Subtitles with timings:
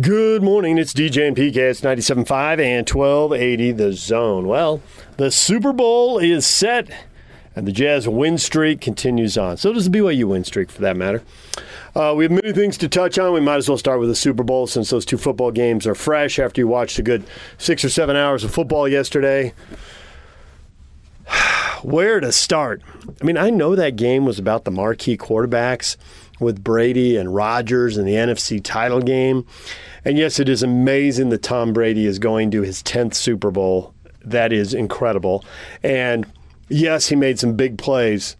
[0.00, 0.78] Good morning.
[0.78, 1.56] It's DJ and PK.
[1.56, 4.46] It's 97.5 and 1280 The Zone.
[4.46, 4.80] Well,
[5.16, 6.88] the Super Bowl is set,
[7.56, 9.56] and the Jazz win streak continues on.
[9.56, 11.22] So does the BYU win streak, for that matter.
[11.96, 13.32] Uh, we have many things to touch on.
[13.32, 15.96] We might as well start with the Super Bowl since those two football games are
[15.96, 17.24] fresh after you watched a good
[17.56, 19.52] six or seven hours of football yesterday.
[21.82, 22.82] Where to start?
[23.20, 25.96] I mean, I know that game was about the marquee quarterbacks
[26.38, 29.44] with Brady and Rodgers in the NFC title game.
[30.04, 33.94] And yes, it is amazing that Tom Brady is going to his 10th Super Bowl.
[34.24, 35.44] That is incredible.
[35.82, 36.26] And
[36.68, 38.36] yes, he made some big plays,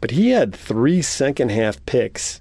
[0.00, 2.40] but he had three second half picks.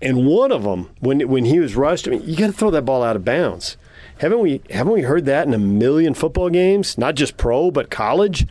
[0.00, 2.70] And one of them, when, when he was rushed, I mean, you got to throw
[2.70, 3.76] that ball out of bounds.
[4.18, 6.96] Haven't we haven't we heard that in a million football games?
[6.96, 8.46] Not just pro, but college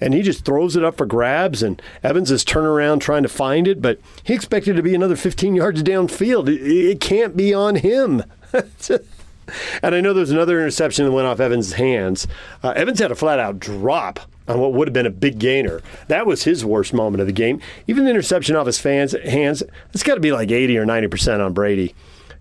[0.00, 3.28] and he just throws it up for grabs, and Evans is turning around trying to
[3.28, 6.48] find it, but he expected to be another 15 yards downfield.
[6.48, 8.22] It, it can't be on him.
[9.82, 12.26] and I know there's another interception that went off Evans' hands.
[12.62, 15.82] Uh, Evans had a flat out drop on what would have been a big gainer.
[16.08, 17.60] That was his worst moment of the game.
[17.86, 21.44] Even the interception off his Evans' hands, it's got to be like 80 or 90%
[21.44, 21.94] on Brady.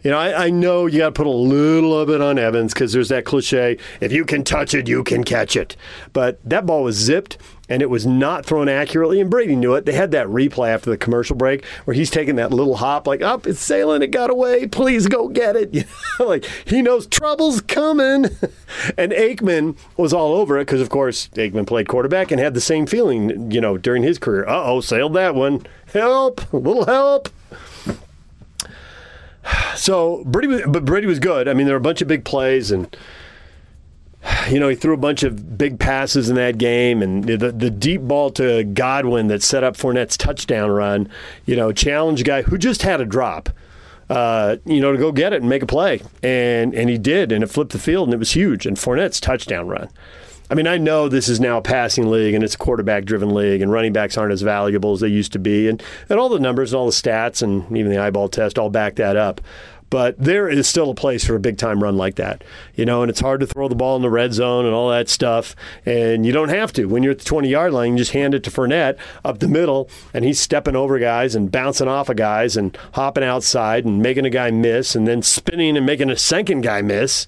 [0.06, 2.76] You know, I, I know you got to put a little of it on Evans
[2.76, 5.76] because there's that cliche if you can touch it, you can catch it.
[6.14, 9.88] But that ball was zipped and it was not thrown accurately, and Brady knew it.
[9.88, 13.24] They had that replay after the commercial break where he's taking that little hop, like,
[13.24, 15.88] up, oh, it's sailing, it got away, please go get it.
[16.20, 18.26] Like, he knows trouble's coming.
[18.98, 22.62] and Aikman was all over it because, of course, Aikman played quarterback and had the
[22.62, 24.48] same feeling, you know, during his career.
[24.48, 25.66] Uh oh, sailed that one.
[25.92, 27.30] Help, a little help.
[29.76, 31.50] So Brady, but Brady was good.
[31.50, 32.96] I mean, there were a bunch of big plays, and
[34.50, 37.70] you know he threw a bunch of big passes in that game, and the the
[37.70, 41.10] deep ball to Godwin that set up Fournette's touchdown run.
[41.46, 43.50] You know, challenge guy who just had a drop.
[44.10, 47.32] Uh, you know, to go get it and make a play, and and he did,
[47.32, 48.66] and it flipped the field, and it was huge.
[48.66, 49.90] And Fournette's touchdown run.
[50.50, 53.34] I mean, I know this is now a passing league and it's a quarterback driven
[53.34, 55.68] league, and running backs aren't as valuable as they used to be.
[55.68, 58.70] And, and all the numbers and all the stats and even the eyeball test all
[58.70, 59.42] back that up.
[59.90, 63.02] But there is still a place for a big time run like that, you know,
[63.02, 65.56] and it's hard to throw the ball in the red zone and all that stuff.
[65.86, 66.86] And you don't have to.
[66.86, 69.48] When you're at the 20 yard line, you just hand it to Fournette up the
[69.48, 74.02] middle, and he's stepping over guys and bouncing off of guys and hopping outside and
[74.02, 77.28] making a guy miss and then spinning and making a second guy miss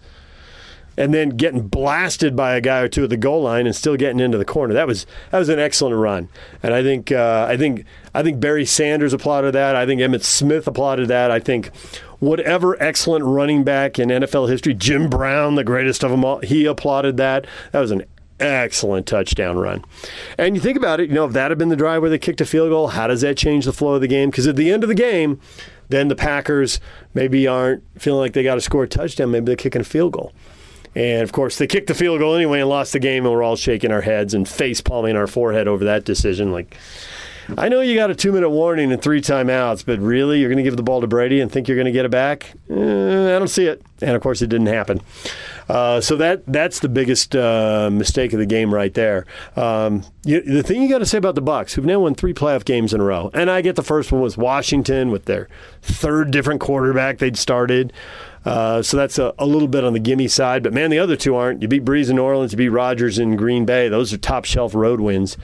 [0.97, 3.95] and then getting blasted by a guy or two at the goal line and still
[3.95, 4.73] getting into the corner.
[4.73, 6.27] That was that was an excellent run,
[6.63, 9.75] and I think uh, I think I think Barry Sanders applauded that.
[9.75, 11.31] I think Emmitt Smith applauded that.
[11.31, 11.71] I think
[12.19, 16.65] whatever excellent running back in NFL history, Jim Brown, the greatest of them all, he
[16.65, 17.45] applauded that.
[17.71, 18.03] That was an
[18.39, 19.83] excellent touchdown run.
[20.37, 22.19] And you think about it, you know, if that had been the drive where they
[22.19, 24.29] kicked a field goal, how does that change the flow of the game?
[24.29, 25.39] Because at the end of the game,
[25.89, 26.79] then the Packers
[27.13, 29.31] maybe aren't feeling like they got to score a touchdown.
[29.31, 30.33] Maybe they're kicking a field goal.
[30.97, 33.43] And of course, they kicked the field goal anyway and lost the game, and we're
[33.43, 36.51] all shaking our heads and face palming our forehead over that decision.
[36.51, 36.75] Like,
[37.55, 40.57] I know you got a two minute warning and three timeouts, but really, you're going
[40.57, 42.51] to give the ball to Brady and think you're going to get it back?
[42.71, 43.83] Eh, I don't see it.
[44.01, 45.01] And of course, it didn't happen.
[45.69, 49.27] Uh, so that that's the biggest uh, mistake of the game right there.
[49.55, 52.33] Um, you, the thing you got to say about the Bucks, who've now won three
[52.33, 55.47] playoff games in a row, and I get the first one was Washington with their
[55.83, 57.93] third different quarterback they'd started.
[58.47, 60.63] Uh, so that's a, a, little bit on the gimme side.
[60.63, 61.61] But man, the other two aren't.
[61.61, 63.89] You beat Brees in New Orleans, you beat Rodgers in Green Bay.
[63.89, 65.37] Those are top shelf road wins.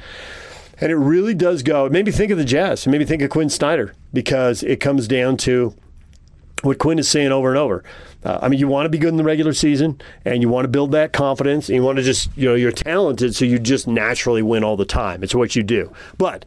[0.80, 1.86] And it really does go.
[1.86, 2.88] It made me think of the Jazz.
[2.88, 5.76] It made me think of Quinn Snyder because it comes down to
[6.62, 7.84] what Quinn is saying over and over.
[8.24, 10.64] Uh, I mean, you want to be good in the regular season, and you want
[10.64, 13.60] to build that confidence, and you want to just, you know, you're talented, so you
[13.60, 15.24] just naturally win all the time.
[15.24, 15.92] It's what you do.
[16.18, 16.46] But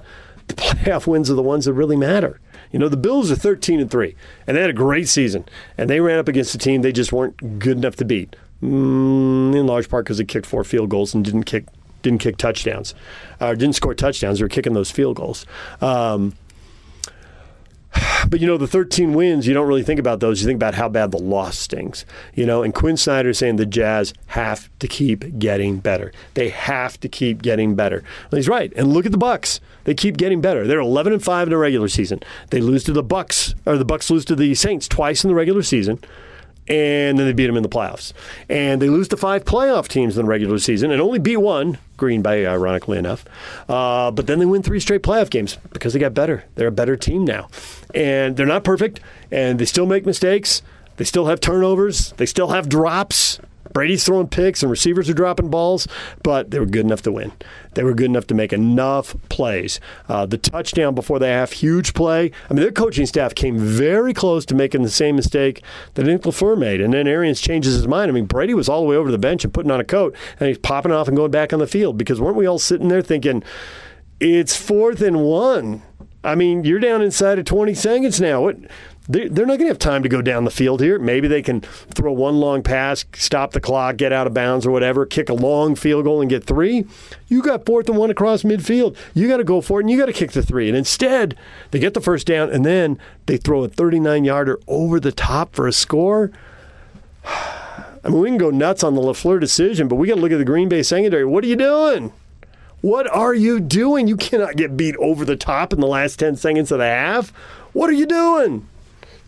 [0.49, 2.41] the playoff wins are the ones that really matter.
[2.73, 4.15] You know, the Bills are 13 and 3,
[4.47, 5.45] and they had a great season,
[5.79, 8.37] and they ran up against a team they just weren't good enough to beat.
[8.63, 11.67] Mm, in large part because they kicked four field goals and didn't kick
[12.03, 12.95] didn't kick touchdowns,
[13.41, 14.39] or uh, didn't score touchdowns.
[14.39, 15.45] They were kicking those field goals.
[15.81, 16.35] Um,
[18.29, 20.41] but you know, the 13 wins, you don't really think about those.
[20.41, 22.05] You think about how bad the loss stings.
[22.35, 26.13] You know, and Quinn Snyder saying the Jazz have to keep getting better.
[26.35, 27.99] They have to keep getting better.
[28.31, 28.73] And he's right.
[28.77, 29.61] And look at the Bucks.
[29.85, 30.67] They keep getting better.
[30.67, 32.21] They're 11 and 5 in the regular season.
[32.51, 35.35] They lose to the Bucks or the Bucks lose to the Saints twice in the
[35.35, 36.01] regular season
[36.69, 38.13] and then they beat them in the playoffs.
[38.49, 41.79] And they lose to five playoff teams in the regular season and only beat one,
[41.97, 43.25] Green Bay, ironically enough.
[43.69, 46.45] Uh, but then they win three straight playoff games because they got better.
[46.55, 47.49] They're a better team now.
[47.95, 50.63] And they're not perfect, and they still make mistakes.
[50.97, 52.13] They still have turnovers.
[52.13, 53.39] They still have drops.
[53.77, 55.87] Brady's throwing picks and receivers are dropping balls,
[56.23, 57.33] but they were good enough to win.
[57.75, 59.81] They were good enough to make enough plays.
[60.09, 62.31] Uh, the touchdown before the half, huge play.
[62.49, 65.63] I mean, their coaching staff came very close to making the same mistake
[65.93, 66.81] that Nick LaFleur made.
[66.81, 68.11] And then Arians changes his mind.
[68.11, 70.17] I mean, Brady was all the way over the bench and putting on a coat,
[70.41, 72.89] and he's popping off and going back on the field because weren't we all sitting
[72.89, 73.45] there thinking,
[74.21, 75.83] it's fourth and one?
[76.25, 78.41] I mean, you're down inside of 20 seconds now.
[78.41, 78.57] What?
[79.09, 80.99] They're not going to have time to go down the field here.
[80.99, 84.71] Maybe they can throw one long pass, stop the clock, get out of bounds or
[84.71, 86.87] whatever, kick a long field goal and get three.
[87.29, 88.97] You got fourth and one across midfield.
[89.15, 90.69] You got to go for it and you got to kick the three.
[90.69, 91.37] And instead,
[91.71, 95.55] they get the first down and then they throw a 39 yarder over the top
[95.55, 96.33] for a score.
[97.25, 100.31] I mean, we can go nuts on the LaFleur decision, but we got to look
[100.31, 101.25] at the Green Bay secondary.
[101.25, 102.13] What are you doing?
[102.81, 104.07] What are you doing?
[104.07, 107.31] You cannot get beat over the top in the last 10 seconds of the half.
[107.73, 108.69] What are you doing?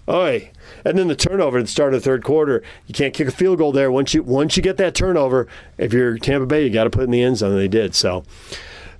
[0.08, 0.50] Oi.
[0.84, 3.32] And then the turnover at the start of the third quarter, you can't kick a
[3.32, 3.90] field goal there.
[3.90, 7.04] Once you once you get that turnover, if you're Tampa Bay, you got to put
[7.04, 7.52] in the end zone.
[7.52, 7.94] And they did.
[7.94, 8.24] So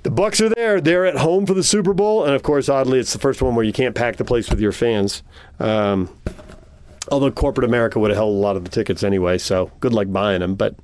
[0.02, 0.81] the Bucks are there.
[0.81, 3.55] They're at home for the Super Bowl, and of course, oddly, it's the first one
[3.55, 5.22] where you can't pack the place with your fans.
[5.58, 6.08] Um,
[7.11, 10.06] although corporate America would have held a lot of the tickets anyway, so good luck
[10.11, 10.54] buying them.
[10.54, 10.76] But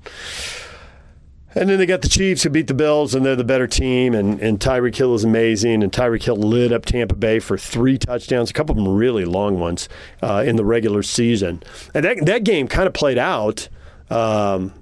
[1.55, 4.15] and then they got the Chiefs who beat the Bills, and they're the better team.
[4.15, 5.83] And, and Tyreek Hill is amazing.
[5.83, 9.25] And Tyreek Hill lit up Tampa Bay for three touchdowns, a couple of them really
[9.25, 9.89] long ones
[10.23, 11.63] uh, in the regular season.
[11.95, 13.69] And that, that game kind of played out.
[14.11, 14.73] Um,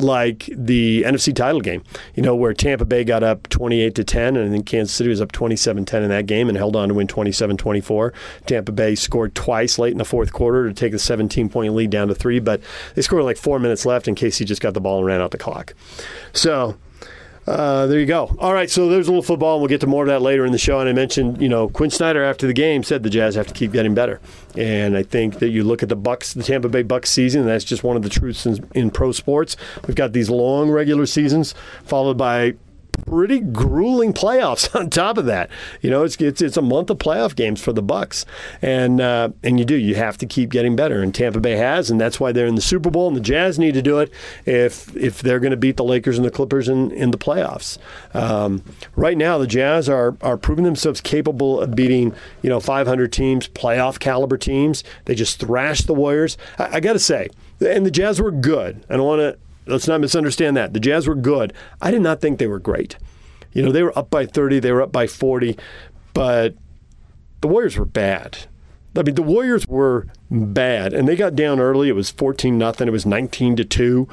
[0.00, 1.82] like the NFC title game,
[2.14, 5.20] you know, where Tampa Bay got up 28 to 10 and then Kansas City was
[5.20, 8.12] up 27-10 in that game and held on to win 27-24.
[8.46, 12.08] Tampa Bay scored twice late in the fourth quarter to take a 17-point lead down
[12.08, 12.60] to 3, but
[12.94, 15.20] they scored like 4 minutes left in case he just got the ball and ran
[15.20, 15.74] out the clock.
[16.32, 16.76] So,
[17.46, 18.34] uh, there you go.
[18.38, 20.44] All right, so there's a little football, and we'll get to more of that later
[20.44, 20.78] in the show.
[20.80, 23.54] And I mentioned, you know, Quinn Snyder after the game said the Jazz have to
[23.54, 24.20] keep getting better.
[24.56, 27.50] And I think that you look at the Bucks, the Tampa Bay Bucks season, and
[27.50, 29.56] that's just one of the truths in, in pro sports.
[29.86, 31.54] We've got these long regular seasons
[31.84, 32.54] followed by
[33.06, 35.50] pretty grueling playoffs on top of that.
[35.80, 38.26] You know, it's it's, it's a month of playoff games for the Bucks,
[38.62, 41.02] and uh, and you do you have to keep getting better.
[41.02, 43.08] And Tampa Bay has, and that's why they're in the Super Bowl.
[43.08, 44.12] And the Jazz need to do it
[44.46, 47.78] if if they're going to beat the Lakers and the Clippers in, in the playoffs.
[48.14, 48.62] Um,
[48.96, 53.48] right now, the Jazz are are proving themselves capable of beating you know 500 teams,
[53.48, 54.84] playoff caliber teams.
[55.04, 56.36] They just thrashed the Warriors.
[56.58, 57.28] I, I got to say,
[57.60, 58.84] and the Jazz were good.
[58.88, 60.72] I don't want to Let's not misunderstand that.
[60.72, 61.52] The Jazz were good.
[61.80, 62.96] I did not think they were great.
[63.52, 65.58] You know, they were up by 30, they were up by 40,
[66.14, 66.54] but
[67.40, 68.38] the Warriors were bad.
[68.96, 71.88] I mean, the Warriors were bad, and they got down early.
[71.88, 72.88] It was 14 nothing.
[72.88, 74.08] It was 19 to 2.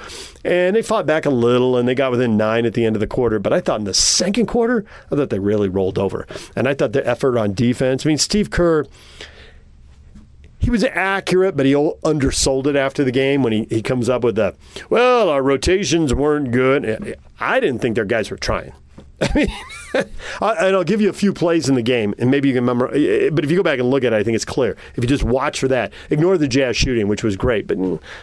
[0.45, 2.99] And they fought back a little, and they got within nine at the end of
[2.99, 3.39] the quarter.
[3.39, 6.27] But I thought in the second quarter, I thought they really rolled over.
[6.55, 8.85] And I thought the effort on defense, I mean, Steve Kerr
[10.67, 11.73] he was accurate, but he
[12.03, 14.53] undersold it after the game when he, he comes up with the,
[14.89, 16.83] well, our rotations weren't good.
[16.83, 18.73] Eh, eh, I didn't think their guys were trying.
[19.21, 19.47] I mean,
[20.41, 22.93] and I'll give you a few plays in the game, and maybe you can remember.
[22.93, 24.75] Eh, but if you go back and look at it, I think it's clear.
[24.97, 27.65] If you just watch for that, ignore the Jazz shooting, which was great.
[27.65, 27.77] But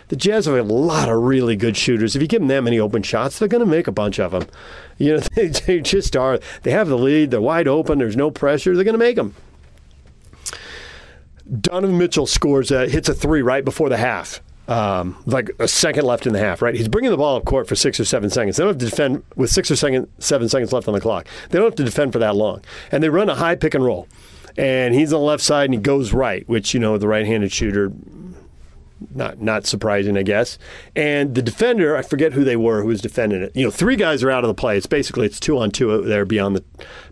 [0.08, 2.14] the Jazz have a lot of really good shooters.
[2.14, 4.32] If you give them that many open shots, they're going to make a bunch of
[4.32, 4.46] them.
[4.99, 6.38] You know, they, they just are.
[6.62, 7.31] They have the lead.
[7.31, 7.96] They're wide open.
[8.00, 8.75] There's no pressure.
[8.75, 9.35] They're going to make them.
[11.61, 14.41] Donovan Mitchell scores, a, hits a three right before the half.
[14.67, 16.75] Um, like a second left in the half, right?
[16.75, 18.56] He's bringing the ball up court for six or seven seconds.
[18.56, 21.26] They don't have to defend with six or second, seven seconds left on the clock.
[21.50, 22.62] They don't have to defend for that long.
[22.91, 24.08] And they run a high pick and roll.
[24.56, 27.26] And he's on the left side and he goes right, which, you know, the right
[27.26, 27.93] handed shooter
[29.14, 30.58] not not surprising, I guess.
[30.94, 33.55] And the defender, I forget who they were who was defending it.
[33.55, 34.76] You know, three guys are out of the play.
[34.76, 36.64] It's basically it's two on two there beyond the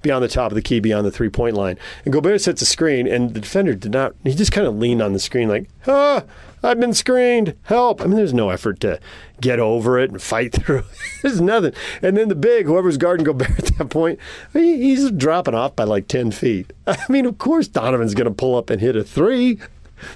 [0.02, 1.78] beyond the top of the key, beyond the three point line.
[2.04, 4.14] And Gobert sets a screen, and the defender did not.
[4.24, 6.24] He just kind of leaned on the screen like, ah.
[6.64, 7.56] I've been screened.
[7.64, 8.00] Help.
[8.00, 9.00] I mean, there's no effort to
[9.40, 10.84] get over it and fight through.
[11.22, 11.72] there's nothing.
[12.00, 14.18] And then the big, whoever's guarding Gobert at that point,
[14.52, 16.72] he's dropping off by like 10 feet.
[16.86, 19.58] I mean, of course Donovan's going to pull up and hit a three.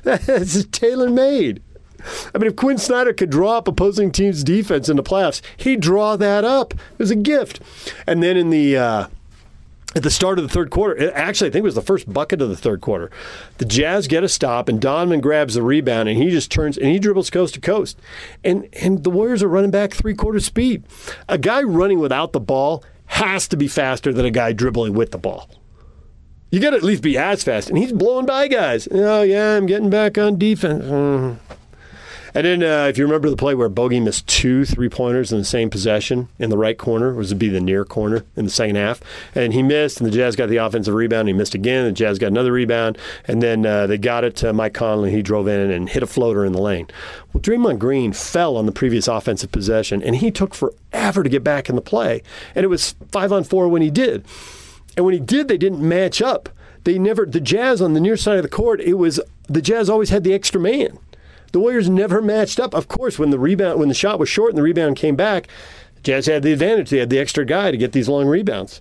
[0.02, 1.62] That's tailor made.
[2.34, 5.80] I mean, if Quinn Snyder could draw up opposing teams' defense in the playoffs, he'd
[5.80, 6.74] draw that up.
[6.74, 7.60] It was a gift.
[8.06, 9.06] And then in the uh,
[9.96, 12.42] at the start of the third quarter, actually, I think it was the first bucket
[12.42, 13.10] of the third quarter.
[13.56, 16.88] The Jazz get a stop, and Donovan grabs the rebound, and he just turns and
[16.88, 17.98] he dribbles coast to coast,
[18.44, 20.84] and and the Warriors are running back three quarter speed.
[21.28, 25.12] A guy running without the ball has to be faster than a guy dribbling with
[25.12, 25.48] the ball.
[26.50, 28.86] You got to at least be as fast, and he's blowing by guys.
[28.90, 30.84] Oh yeah, I'm getting back on defense.
[30.84, 31.54] Mm-hmm.
[32.36, 35.38] And then, uh, if you remember the play where Bogey missed two three pointers in
[35.38, 38.50] the same possession in the right corner, was to be the near corner in the
[38.50, 39.00] second half,
[39.34, 41.28] and he missed, and the Jazz got the offensive rebound.
[41.28, 41.86] He missed again.
[41.86, 45.12] The Jazz got another rebound, and then uh, they got it to Mike Conley.
[45.12, 46.88] He drove in and hit a floater in the lane.
[47.32, 51.42] Well, Draymond Green fell on the previous offensive possession, and he took forever to get
[51.42, 52.22] back in the play,
[52.54, 54.26] and it was five on four when he did.
[54.94, 56.50] And when he did, they didn't match up.
[56.84, 58.82] They never the Jazz on the near side of the court.
[58.82, 60.98] It was the Jazz always had the extra man.
[61.52, 62.74] The Warriors never matched up.
[62.74, 65.48] Of course, when the rebound when the shot was short and the rebound came back,
[66.02, 66.90] Jazz had the advantage.
[66.90, 68.80] They had the extra guy to get these long rebounds.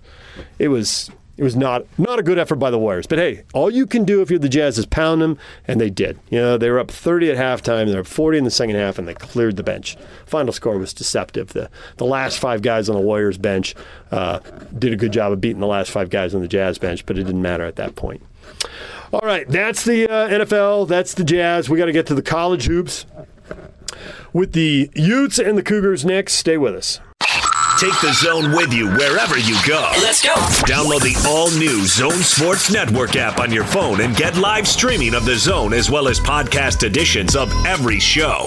[0.58, 3.06] It was it was not not a good effort by the Warriors.
[3.06, 5.90] But hey, all you can do if you're the Jazz is pound them, and they
[5.90, 6.18] did.
[6.30, 8.98] You know, they were up 30 at halftime, they're up 40 in the second half,
[8.98, 9.96] and they cleared the bench.
[10.24, 11.48] Final score was deceptive.
[11.48, 13.74] The the last five guys on the Warriors bench
[14.10, 14.40] uh,
[14.78, 17.18] did a good job of beating the last five guys on the Jazz bench, but
[17.18, 18.22] it didn't matter at that point.
[19.12, 20.88] All right, that's the uh, NFL.
[20.88, 21.68] That's the Jazz.
[21.68, 23.06] We got to get to the college hoops
[24.32, 26.34] with the Utes and the Cougars next.
[26.34, 27.00] Stay with us.
[27.78, 29.90] Take the zone with you wherever you go.
[30.00, 30.32] Let's go.
[30.64, 35.14] Download the all new Zone Sports Network app on your phone and get live streaming
[35.14, 38.46] of the zone as well as podcast editions of every show.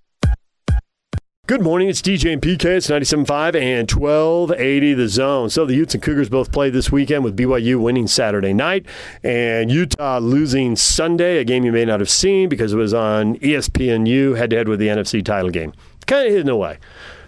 [1.51, 1.89] Good morning.
[1.89, 2.63] It's DJ and PK.
[2.63, 5.49] It's 97.5 and 1280 the zone.
[5.49, 8.85] So the Utes and Cougars both played this weekend with BYU winning Saturday night
[9.21, 13.35] and Utah losing Sunday, a game you may not have seen because it was on
[13.39, 15.73] ESPNU head to head with the NFC title game.
[16.05, 16.79] Kind of hidden away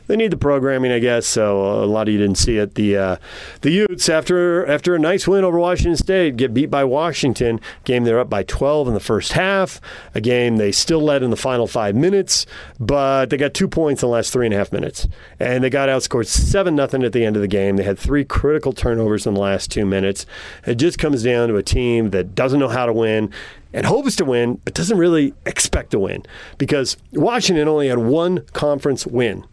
[0.07, 1.25] they need the programming, I guess.
[1.25, 2.75] So a lot of you didn't see it.
[2.75, 3.15] The uh,
[3.62, 7.60] the Utes after after a nice win over Washington State get beat by Washington.
[7.86, 9.79] Game they're up by 12 in the first half.
[10.13, 12.45] A game they still led in the final five minutes,
[12.79, 15.07] but they got two points in the last three and a half minutes,
[15.39, 17.77] and they got outscored seven nothing at the end of the game.
[17.77, 20.25] They had three critical turnovers in the last two minutes.
[20.65, 23.31] It just comes down to a team that doesn't know how to win
[23.74, 26.24] and hopes to win, but doesn't really expect to win
[26.57, 29.43] because Washington only had one conference win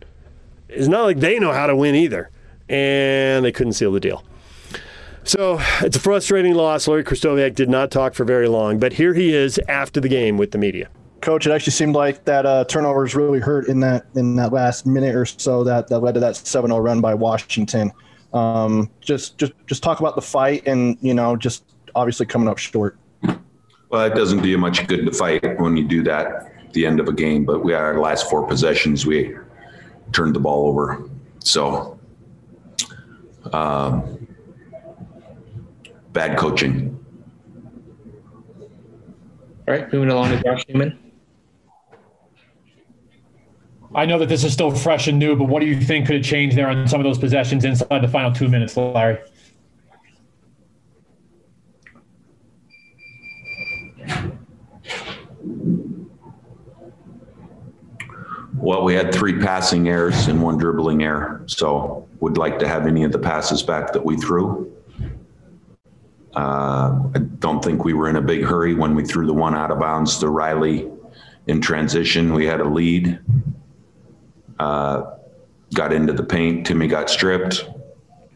[0.73, 2.31] it's not like they know how to win either,
[2.69, 4.25] and they couldn't seal the deal.
[5.25, 6.89] So it's a frustrating loss.
[6.89, 10.39] Larry Krystkowiak did not talk for very long, but here he is after the game
[10.39, 10.89] with the media.
[11.21, 14.87] Coach, it actually seemed like that uh, turnovers really hurt in that in that last
[14.87, 17.93] minute or so that, that led to that 7-0 run by Washington.
[18.33, 22.59] Um, just just just talk about the fight and you know just obviously coming up
[22.59, 22.97] short.
[23.91, 26.87] Well, it doesn't do you much good to fight when you do that at the
[26.87, 27.45] end of a game.
[27.45, 29.05] But we had our last four possessions.
[29.05, 29.37] We
[30.13, 31.09] turned the ball over.
[31.41, 31.99] So,
[33.53, 34.27] um,
[36.13, 36.97] bad coaching.
[39.69, 40.99] All right, moving along to Josh Newman.
[43.95, 46.17] I know that this is still fresh and new, but what do you think could
[46.17, 49.19] have changed there on some of those possessions inside the final two minutes, Larry?
[58.61, 61.43] Well, we had three passing errors and one dribbling error.
[61.47, 64.71] So would like to have any of the passes back that we threw.
[66.37, 69.55] Uh, I don't think we were in a big hurry when we threw the one
[69.55, 70.91] out of bounds to Riley
[71.47, 72.35] in transition.
[72.35, 73.19] We had a lead.
[74.59, 75.15] Uh,
[75.73, 76.67] got into the paint.
[76.67, 77.67] Timmy got stripped.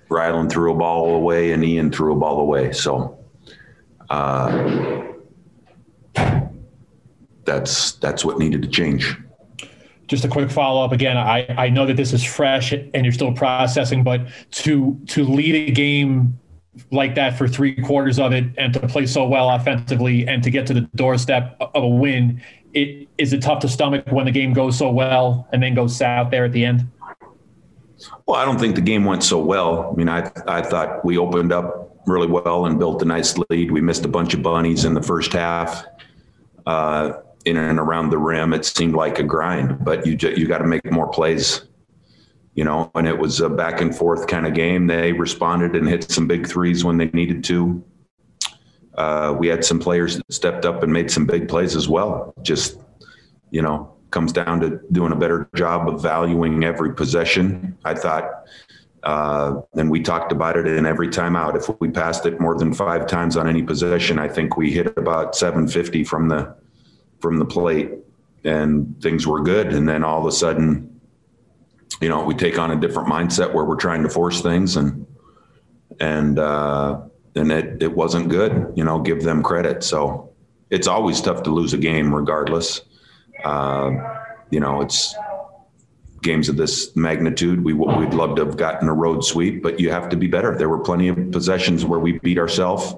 [0.09, 2.73] Rylan threw a ball away, and Ian threw a ball away.
[2.73, 3.19] So
[4.09, 5.05] uh,
[7.45, 9.19] that's that's what needed to change
[10.15, 11.17] just a quick follow up again.
[11.17, 15.55] I, I know that this is fresh and you're still processing, but to to lead
[15.55, 16.39] a game
[16.91, 20.51] like that for three quarters of it and to play so well offensively and to
[20.51, 22.41] get to the doorstep of a win,
[22.73, 25.97] it is it tough to stomach when the game goes so well and then goes
[25.97, 26.87] south there at the end?
[28.27, 29.91] Well, I don't think the game went so well.
[29.93, 33.71] I mean, I I thought we opened up really well and built a nice lead.
[33.71, 35.85] We missed a bunch of bunnies in the first half.
[36.67, 40.59] Uh, in and around the rim, it seemed like a grind, but you you got
[40.59, 41.63] to make more plays,
[42.55, 42.91] you know.
[42.95, 44.87] And it was a back and forth kind of game.
[44.87, 47.85] They responded and hit some big threes when they needed to.
[48.95, 52.33] Uh, we had some players that stepped up and made some big plays as well.
[52.43, 52.79] Just
[53.51, 57.77] you know, comes down to doing a better job of valuing every possession.
[57.85, 58.31] I thought.
[59.03, 61.55] Uh, and we talked about it in every timeout.
[61.55, 64.87] If we passed it more than five times on any possession, I think we hit
[64.97, 66.57] about 750 from the
[67.25, 67.91] from the plate
[68.45, 69.73] and things were good.
[69.73, 71.01] And then all of a sudden,
[72.03, 75.07] you know, we take on a different mindset where we're trying to force things and,
[76.01, 77.01] and, uh,
[77.35, 78.73] and it it wasn't good.
[78.77, 79.83] You know, give them credit.
[79.83, 80.31] So
[80.71, 82.83] it's always tough to lose a game, regardless.
[83.43, 83.93] Uh,
[84.51, 85.15] you know, it's
[86.23, 87.65] games of this magnitude.
[87.65, 90.57] We we'd love to have gotten a road sweep, but you have to be better.
[90.57, 92.95] There were plenty of possessions where we beat ourselves.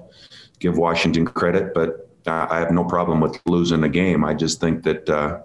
[0.59, 4.25] Give Washington credit, but I have no problem with losing a game.
[4.25, 5.41] I just think that uh,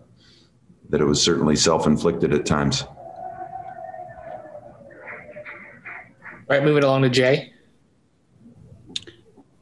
[0.91, 2.83] that it was certainly self-inflicted at times.
[6.43, 7.53] All right, moving along to Jay.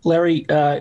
[0.03, 0.81] Larry, uh,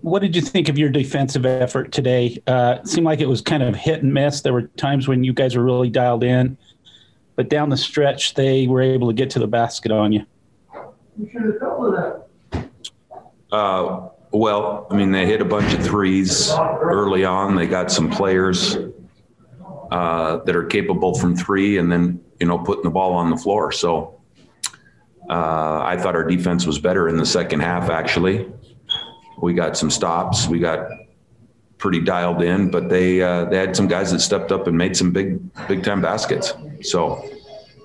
[0.00, 2.40] what did you think of your defensive effort today?
[2.46, 4.42] Uh, it seemed like it was kind of hit and miss.
[4.42, 6.56] There were times when you guys were really dialed in,
[7.36, 10.24] but down the stretch, they were able to get to the basket on you.
[11.18, 12.26] You should have told that.
[13.50, 17.54] Uh, well, I mean, they hit a bunch of threes early on.
[17.54, 18.76] They got some players
[19.92, 23.36] uh, that are capable from three, and then you know putting the ball on the
[23.36, 23.70] floor.
[23.70, 24.20] So
[25.30, 27.90] uh, I thought our defense was better in the second half.
[27.90, 28.50] Actually,
[29.40, 30.48] we got some stops.
[30.48, 30.88] We got
[31.78, 34.96] pretty dialed in, but they uh, they had some guys that stepped up and made
[34.96, 35.38] some big
[35.68, 36.54] big time baskets.
[36.82, 37.24] So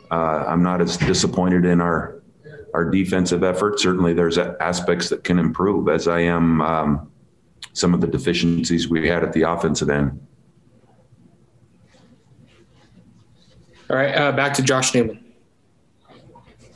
[0.10, 2.19] uh, I'm not as disappointed in our
[2.74, 3.80] our defensive effort.
[3.80, 7.12] Certainly, there's aspects that can improve, as I am um,
[7.74, 10.26] some of the deficiencies we had at the offensive end.
[13.90, 15.24] All right, uh, back to Josh Newman.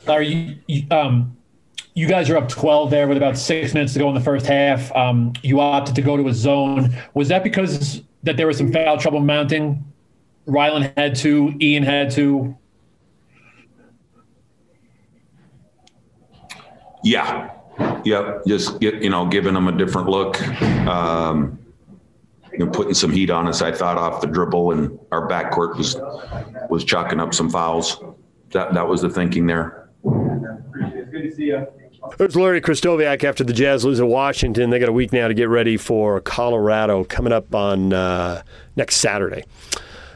[0.06, 1.36] Larry, you, um,
[1.94, 4.46] you guys are up 12 there with about six minutes to go in the first
[4.46, 4.94] half.
[4.96, 6.94] Um, you opted to go to a zone.
[7.14, 9.84] Was that because that there was some foul trouble mounting?
[10.48, 12.56] Rylan had to, Ian had to.
[17.04, 17.50] Yeah.
[18.04, 18.46] Yep.
[18.46, 20.40] Just get, you know, giving them a different look.
[20.88, 21.58] Um,
[22.72, 25.96] putting some heat on us, I thought off the dribble and our backcourt was,
[26.70, 28.00] was chalking up some fouls.
[28.52, 29.88] That, that was the thinking there.
[30.04, 31.52] It's good to see.
[32.18, 34.70] There's Larry Krystkowiak after the Jazz lose at Washington.
[34.70, 38.42] They got a week now to get ready for Colorado coming up on uh,
[38.76, 39.44] next Saturday.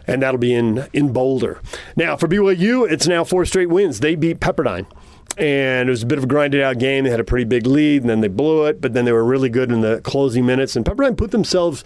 [0.07, 1.61] And that'll be in, in Boulder.
[1.97, 4.01] Now, for BYU, it's now four straight wins.
[4.01, 4.87] They beat Pepperdine
[5.37, 7.05] and it was a bit of a grinded out game.
[7.05, 9.25] They had a pretty big lead, and then they blew it, but then they were
[9.25, 10.75] really good in the closing minutes.
[10.75, 11.85] And Pepperdine put themselves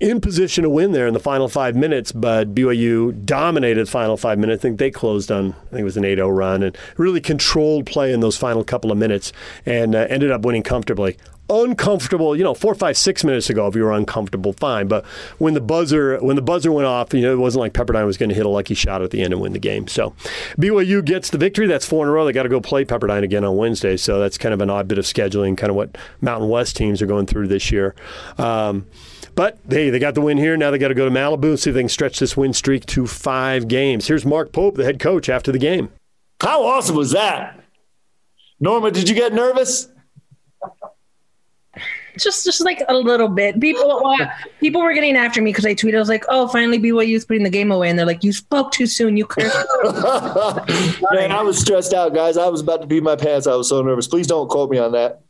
[0.00, 4.16] in position to win there in the final five minutes, but BYU dominated the final
[4.16, 4.60] five minutes.
[4.60, 7.20] I think they closed on, I think it was an 8 0 run, and really
[7.20, 9.32] controlled play in those final couple of minutes
[9.66, 11.16] and uh, ended up winning comfortably
[11.50, 12.36] uncomfortable.
[12.36, 14.88] You know, four, five, six minutes ago, if you were uncomfortable, fine.
[14.88, 15.04] But
[15.38, 18.16] when the buzzer when the buzzer went off, you know, it wasn't like Pepperdine was
[18.16, 19.88] going to hit a lucky shot at the end and win the game.
[19.88, 20.14] So
[20.56, 21.66] BYU gets the victory.
[21.66, 22.24] That's four in a row.
[22.24, 23.96] They got to go play Pepperdine again on Wednesday.
[23.96, 27.02] So that's kind of an odd bit of scheduling, kind of what Mountain West teams
[27.02, 27.94] are going through this year.
[28.38, 28.86] Um,
[29.34, 30.56] but hey, they got the win here.
[30.56, 32.52] Now they got to go to Malibu and see if they can stretch this win
[32.52, 34.06] streak to five games.
[34.06, 35.90] Here's Mark Pope, the head coach, after the game.
[36.40, 37.58] How awesome was that?
[38.58, 39.88] Norma, did you get nervous?
[42.22, 43.60] Just just like a little bit.
[43.60, 44.16] People
[44.60, 45.96] people were getting after me because I tweeted.
[45.96, 48.72] I was like, "Oh, finally BYU's putting the game away," and they're like, "You spoke
[48.72, 49.16] too soon.
[49.16, 49.56] You cursed."
[51.12, 52.36] Man, I was stressed out, guys.
[52.36, 53.46] I was about to pee my pants.
[53.46, 54.06] I was so nervous.
[54.06, 55.22] Please don't quote me on that.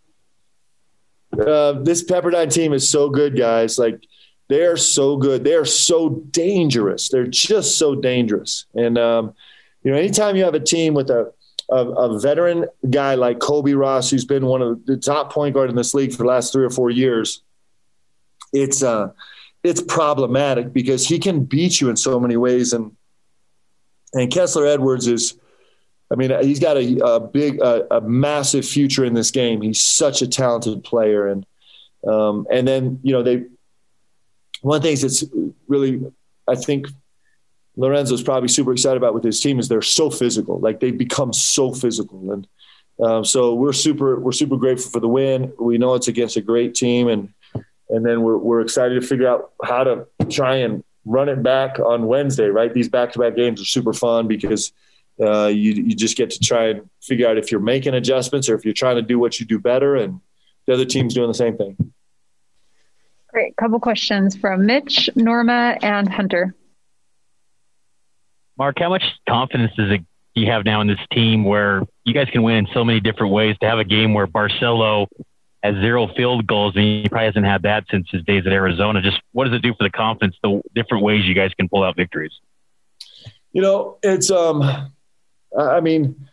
[1.33, 3.79] Uh, this Pepperdine team is so good, guys.
[3.79, 4.03] Like
[4.49, 5.45] they are so good.
[5.45, 7.09] They are so dangerous.
[7.09, 8.67] They're just so dangerous.
[8.75, 9.35] And um,
[9.83, 11.33] you know, anytime you have a team with a
[11.71, 15.71] a, a, veteran guy like Colbey Ross, who's been one of the top point guard
[15.71, 17.43] in this league for the last three or four years,
[18.53, 19.11] it's uh,
[19.63, 22.73] it's problematic because he can beat you in so many ways.
[22.73, 22.97] And
[24.13, 25.39] and Kessler Edwards is,
[26.11, 29.63] I mean, he's got a, a big, a, a, massive future in this game.
[29.63, 31.47] He's such a talented player, and
[32.07, 33.45] um, and then you know they.
[34.63, 35.25] One of the things that's
[35.69, 36.03] really,
[36.47, 36.89] I think,
[37.81, 40.61] Lorenzo's probably super excited about with his team is they're so physical.
[40.61, 42.47] Like they've become so physical, and
[43.03, 45.53] um, so we're super we're super grateful for the win.
[45.59, 47.33] We know it's against a great team, and
[47.89, 51.79] and then we're we're excited to figure out how to try and run it back
[51.79, 52.49] on Wednesday.
[52.49, 54.73] Right, these back to back games are super fun because.
[55.23, 58.55] Uh, you you just get to try and figure out if you're making adjustments or
[58.55, 60.19] if you're trying to do what you do better, and
[60.67, 61.93] the other team's doing the same thing.
[63.29, 63.55] Great.
[63.59, 66.55] Couple questions from Mitch, Norma, and Hunter.
[68.61, 70.03] Mark, how much confidence does it
[70.35, 73.33] you have now in this team where you guys can win in so many different
[73.33, 75.09] ways to have a game where Barcello
[75.63, 79.01] has zero field goals and he probably hasn't had that since his days at Arizona.
[79.01, 81.83] Just what does it do for the confidence, the different ways you guys can pull
[81.83, 82.33] out victories?
[83.53, 84.93] You know, it's um
[85.59, 86.29] I mean,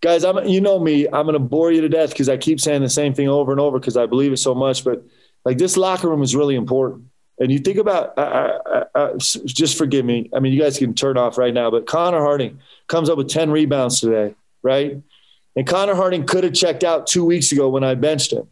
[0.00, 2.82] guys, I'm you know me, I'm gonna bore you to death because I keep saying
[2.82, 4.84] the same thing over and over because I believe it so much.
[4.84, 5.02] But
[5.44, 7.06] like this locker room is really important.
[7.42, 8.20] And you think about, uh,
[8.64, 10.30] uh, uh, just forgive me.
[10.32, 13.28] I mean, you guys can turn off right now, but Connor Harding comes up with
[13.28, 15.02] 10 rebounds today, right?
[15.56, 18.46] And Connor Harding could have checked out two weeks ago when I benched him.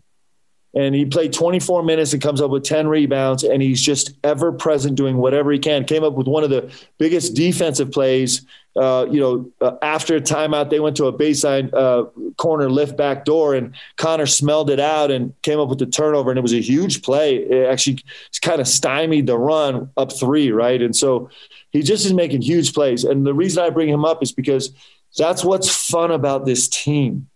[0.74, 4.52] And he played 24 minutes and comes up with 10 rebounds and he's just ever
[4.52, 5.84] present doing whatever he can.
[5.84, 10.20] Came up with one of the biggest defensive plays uh, you know uh, after a
[10.20, 12.04] timeout they went to a baseline uh,
[12.36, 16.30] corner lift back door and connor smelled it out and came up with the turnover
[16.30, 17.36] and it was a huge play.
[17.36, 18.04] It actually
[18.42, 20.80] kind of stymied the run up three right?
[20.80, 21.30] And so
[21.70, 23.04] he just is making huge plays.
[23.04, 24.72] And the reason i bring him up is because
[25.16, 27.28] that's what's fun about this team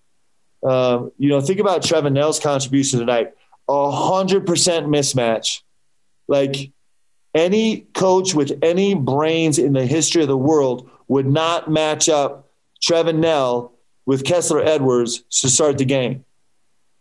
[0.65, 3.33] um, you know, think about Trevin Knell's contribution tonight.
[3.69, 5.63] A hundred percent mismatch.
[6.27, 6.73] Like
[7.35, 12.51] any coach with any brains in the history of the world would not match up
[12.83, 13.73] Trevin Knell
[14.07, 16.25] with Kessler Edwards to start the game.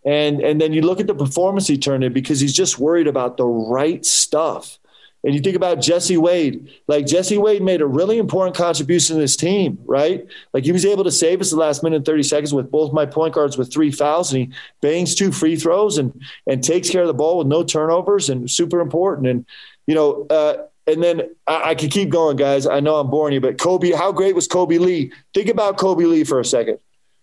[0.06, 3.08] And and then you look at the performance he turned in because he's just worried
[3.08, 4.80] about the right stuff.
[5.24, 9.22] And you think about Jesse Wade, like Jesse Wade made a really important contribution to
[9.22, 10.28] this team, right?
[10.54, 12.92] Like he was able to save us the last minute and 30 seconds with both
[12.92, 16.90] my point guards with three fouls and he bangs two free throws and and takes
[16.90, 19.28] care of the ball with no turnovers and super important.
[19.28, 19.46] And,
[19.88, 20.58] you know, uh,
[20.88, 22.68] and then I, I can keep going, guys.
[22.68, 25.14] I know I'm boring you, but Kolby, how great was Kolby Lee?
[25.34, 26.80] Think about Kolby Lee for a second.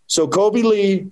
[0.07, 1.09] So Kolby Lee,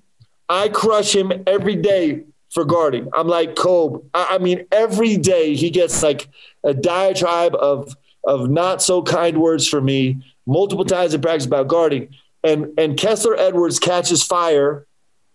[0.49, 3.09] I crush him every day for guarding.
[3.15, 4.05] I'm like Kolby.
[4.15, 6.29] I, I mean, every day he gets like
[6.65, 11.69] a diatribe of of not so kind words for me multiple times in practice about
[11.69, 12.15] guarding.
[12.45, 14.87] And and Kessler Edwards catches fire,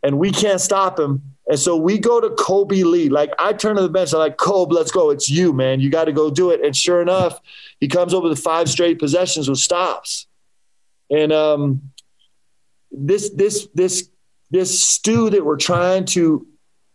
[0.02, 1.22] and we can't stop him.
[1.46, 3.10] And so we go to Kolby Lee.
[3.10, 5.10] Like I turn to the bench, I'm like, Kolby, let's go.
[5.10, 5.82] It's you, man.
[5.82, 6.64] You got to go do it.
[6.64, 7.40] And sure enough,
[7.80, 10.28] he comes over the five straight possessions with stops.
[11.10, 11.92] And um,
[12.92, 14.10] this this this
[14.52, 16.48] this stew that we're trying to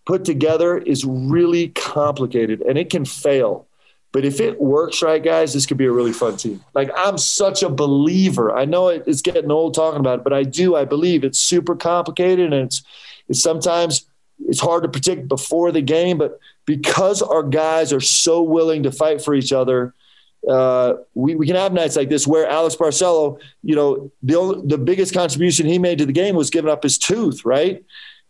[0.09, 3.67] put together is really complicated and it can fail.
[4.11, 6.65] But if it works right, guys, this could be a really fun team.
[6.75, 8.57] Like I'm such a believer.
[8.57, 10.75] I know it's getting old talking about it, but I do.
[10.75, 12.83] I believe it's super complicated and it's
[13.29, 14.07] it's sometimes
[14.47, 16.17] it's hard to predict before the game.
[16.17, 19.93] But because our guys are so willing to fight for each other,
[20.49, 24.79] uh, we, we can have nights like this where Alex Barcello, you know, the the
[24.79, 27.85] biggest contribution he made to the game was giving up his tooth, right?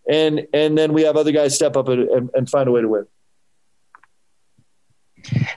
[0.08, 2.88] And and then we have other guys step up and, and, find a way to
[2.88, 3.06] win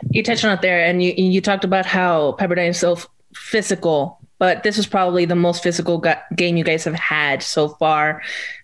[0.10, 2.98] you touched on it there, and you you talked about how Pepperdine is so
[3.36, 7.70] physical, but this is probably the most physical ga- game you guys have had so
[7.70, 8.22] far.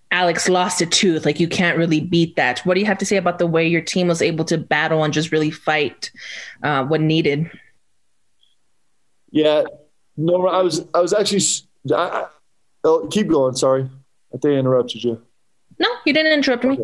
[0.09, 1.25] Alex lost a tooth.
[1.25, 2.59] Like you can't really beat that.
[2.59, 5.03] What do you have to say about the way your team was able to battle
[5.03, 6.11] and just really fight
[6.63, 7.51] uh, when needed?
[9.31, 9.63] Yeah,
[10.15, 11.43] no, I was I was actually.
[11.93, 12.27] I, I,
[12.83, 13.55] oh, keep going.
[13.55, 13.89] Sorry,
[14.33, 15.21] I think I interrupted you.
[15.79, 16.79] No, you didn't interrupt me.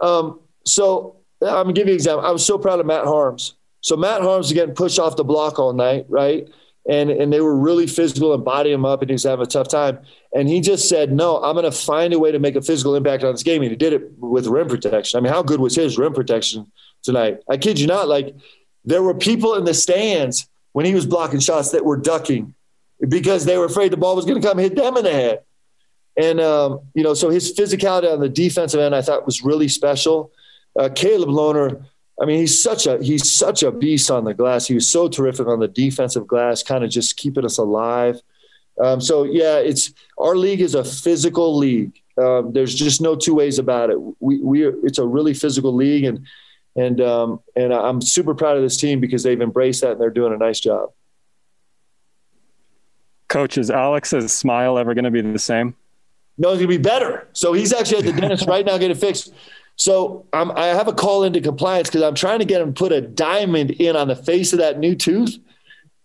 [0.00, 2.24] Um, so I'm gonna give you an example.
[2.24, 3.54] I was so proud of Matt Haarms.
[3.80, 6.48] So Matt Haarms was getting pushed off the block all night, right?
[6.88, 9.48] And and they were really physical and bodying him up, and he was having a
[9.48, 9.98] tough time.
[10.34, 12.94] And he just said, "No, I'm going to find a way to make a physical
[12.94, 15.18] impact on this game." And he did it with rim protection.
[15.18, 16.70] I mean, how good was his rim protection
[17.02, 17.40] tonight?
[17.48, 18.08] I kid you not.
[18.08, 18.34] Like
[18.84, 22.54] there were people in the stands when he was blocking shots that were ducking
[23.08, 25.40] because they were afraid the ball was going to come hit them in the head.
[26.20, 29.68] And um, you know, so his physicality on the defensive end, I thought was really
[29.68, 30.32] special.
[30.78, 31.84] Uh, Caleb Lohner
[32.20, 34.66] I mean, he's such a he's such a beast on the glass.
[34.66, 38.20] He was so terrific on the defensive glass, kind of just keeping us alive.
[38.78, 41.98] Um, so yeah, it's our league is a physical league.
[42.18, 43.96] Um, there's just no two ways about it.
[44.20, 46.26] We we it's a really physical league, and
[46.76, 50.10] and um, and I'm super proud of this team because they've embraced that and they're
[50.10, 50.90] doing a nice job.
[53.28, 55.74] Coach, is Alex's smile ever going to be the same?
[56.40, 57.28] No, it's going to be better.
[57.34, 59.32] So he's actually at the dentist right now getting fixed.
[59.76, 62.78] So I'm, I have a call into compliance because I'm trying to get him to
[62.78, 65.38] put a diamond in on the face of that new tooth.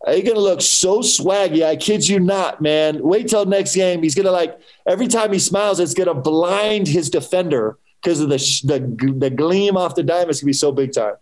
[0.07, 1.65] He's gonna look so swaggy.
[1.65, 3.01] I kid you not, man.
[3.01, 4.03] Wait till next game.
[4.03, 8.37] He's gonna like every time he smiles, it's gonna blind his defender because of the,
[8.65, 10.29] the the gleam off the diamond.
[10.29, 11.15] It's gonna be so big time.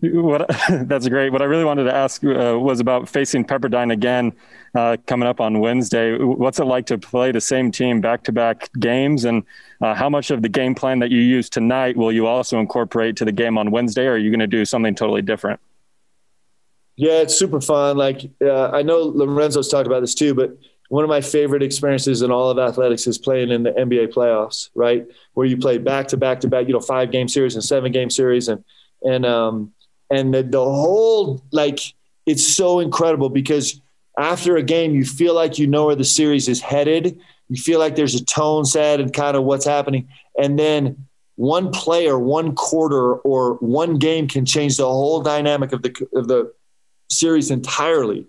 [0.00, 1.30] What that's great.
[1.30, 4.32] What I really wanted to ask uh, was about facing Pepperdine again
[4.74, 6.16] uh, coming up on Wednesday.
[6.16, 9.44] What's it like to play the same team back to back games, and
[9.80, 13.16] uh, how much of the game plan that you use tonight will you also incorporate
[13.16, 14.06] to the game on Wednesday?
[14.06, 15.60] Or are you going to do something totally different?
[16.96, 17.96] Yeah, it's super fun.
[17.96, 20.56] Like uh, I know Lorenzo's talked about this too, but
[20.88, 24.70] one of my favorite experiences in all of athletics is playing in the NBA playoffs,
[24.74, 25.06] right?
[25.34, 27.92] Where you play back to back to back, you know, five game series and seven
[27.92, 28.64] game series, and
[29.02, 29.72] and um,
[30.10, 31.80] and the, the whole like
[32.26, 33.80] it's so incredible because
[34.18, 37.18] after a game you feel like you know where the series is headed.
[37.48, 40.08] You feel like there's a tone set and kind of what's happening.
[40.38, 45.82] And then one player one quarter or one game can change the whole dynamic of
[45.82, 46.52] the of the
[47.08, 48.26] series entirely.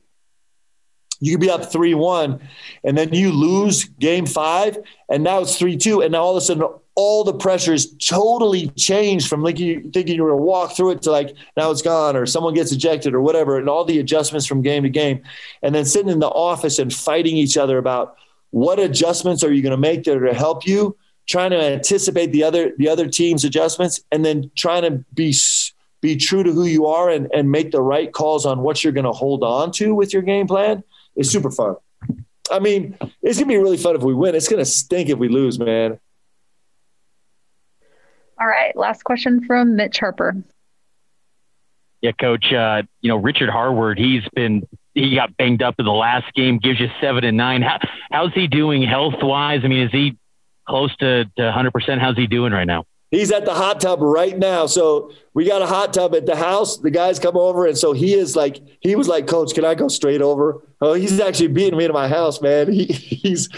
[1.19, 2.41] You could be up 3-1
[2.83, 4.77] and then you lose game 5
[5.09, 6.63] and now it's 3-2 and now all of a sudden
[6.95, 11.01] all the pressures totally changed from like you thinking you were gonna walk through it
[11.03, 14.45] to like now it's gone or someone gets ejected or whatever, and all the adjustments
[14.45, 15.21] from game to game,
[15.61, 18.15] and then sitting in the office and fighting each other about
[18.51, 22.31] what adjustments are you going to make that are to help you, trying to anticipate
[22.33, 25.33] the other the other team's adjustments, and then trying to be
[26.01, 28.91] be true to who you are and, and make the right calls on what you're
[28.91, 30.83] going to hold on to with your game plan
[31.15, 31.75] is super fun.
[32.51, 34.35] I mean, it's gonna be really fun if we win.
[34.35, 35.99] It's gonna stink if we lose, man.
[38.41, 38.75] All right.
[38.75, 40.35] Last question from Mitch Harper.
[42.01, 42.51] Yeah, coach.
[42.51, 46.57] Uh, you know, Richard Harward, he's been he got banged up in the last game,
[46.57, 47.61] gives you seven and nine.
[47.61, 47.79] How,
[48.11, 49.61] how's he doing health wise?
[49.63, 50.17] I mean, is he
[50.67, 51.99] close to, to 100%?
[51.99, 52.85] How's he doing right now?
[53.11, 54.65] He's at the hot tub right now.
[54.65, 56.77] So we got a hot tub at the house.
[56.77, 59.75] The guys come over, and so he is like, he was like, Coach, can I
[59.75, 60.65] go straight over?
[60.79, 62.71] Oh, he's actually beating me to my house, man.
[62.71, 63.49] He, he's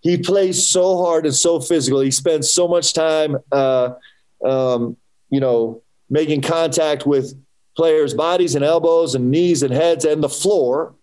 [0.00, 2.00] he plays so hard and so physical.
[2.00, 3.94] He spends so much time, uh,
[4.44, 4.96] um,
[5.30, 7.34] you know, making contact with
[7.76, 10.94] players' bodies and elbows and knees and heads and the floor.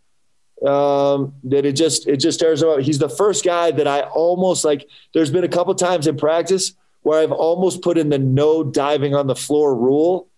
[0.65, 2.79] Um, that it just it just tears him up.
[2.79, 4.87] He's the first guy that I almost like.
[5.13, 9.13] There's been a couple times in practice where I've almost put in the no diving
[9.13, 10.29] on the floor rule.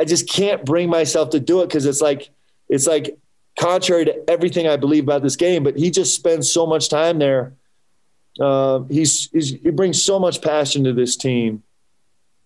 [0.00, 2.30] I just can't bring myself to do it because it's like
[2.68, 3.18] it's like
[3.58, 5.62] contrary to everything I believe about this game.
[5.62, 7.54] But he just spends so much time there.
[8.40, 11.62] Uh, he's, he's, he brings so much passion to this team.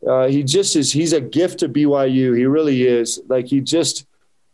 [0.07, 0.93] Uh, he just is.
[0.93, 2.37] He's a gift to BYU.
[2.37, 3.21] He really is.
[3.29, 4.07] Like he just.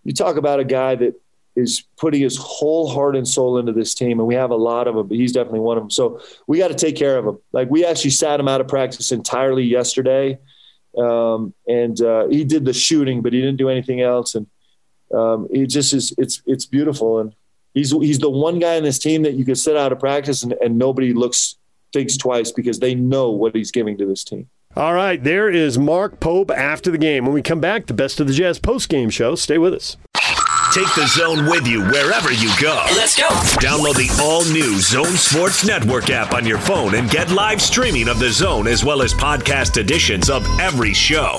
[0.05, 1.15] You talk about a guy that
[1.57, 4.87] is putting his whole heart and soul into this team, and we have a lot
[4.87, 5.91] of them, but he's definitely one of them.
[5.91, 7.39] So we got to take care of him.
[7.53, 10.39] Like we actually sat him out of practice entirely yesterday,
[10.99, 14.35] um, and uh, he did the shooting, but he didn't do anything else.
[14.35, 14.47] And
[15.13, 16.13] um, it just is.
[16.19, 17.35] It's it's beautiful, and
[17.73, 20.43] he's he's the one guy in this team that you could sit out of practice
[20.43, 21.57] and, and nobody looks
[21.93, 24.49] thinks twice because they know what he's giving to this team.
[24.77, 27.25] All right, there is Mark Pope after the game.
[27.25, 29.37] When we come back, the best of the Jazz post game show.
[29.37, 29.97] Stay with us.
[30.73, 32.85] Take the zone with you wherever you go.
[32.97, 33.29] Let's go.
[33.61, 38.09] Download the all new Zone Sports Network app on your phone and get live streaming
[38.09, 41.39] of the zone as well as podcast editions of every show.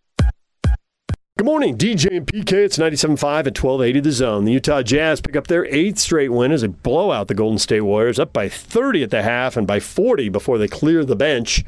[1.41, 2.53] Good morning, DJ and PK.
[2.53, 4.45] It's 97.5 at 1280 The Zone.
[4.45, 7.57] The Utah Jazz pick up their eighth straight win as they blow out the Golden
[7.57, 11.15] State Warriors, up by 30 at the half and by 40 before they clear the
[11.15, 11.65] bench.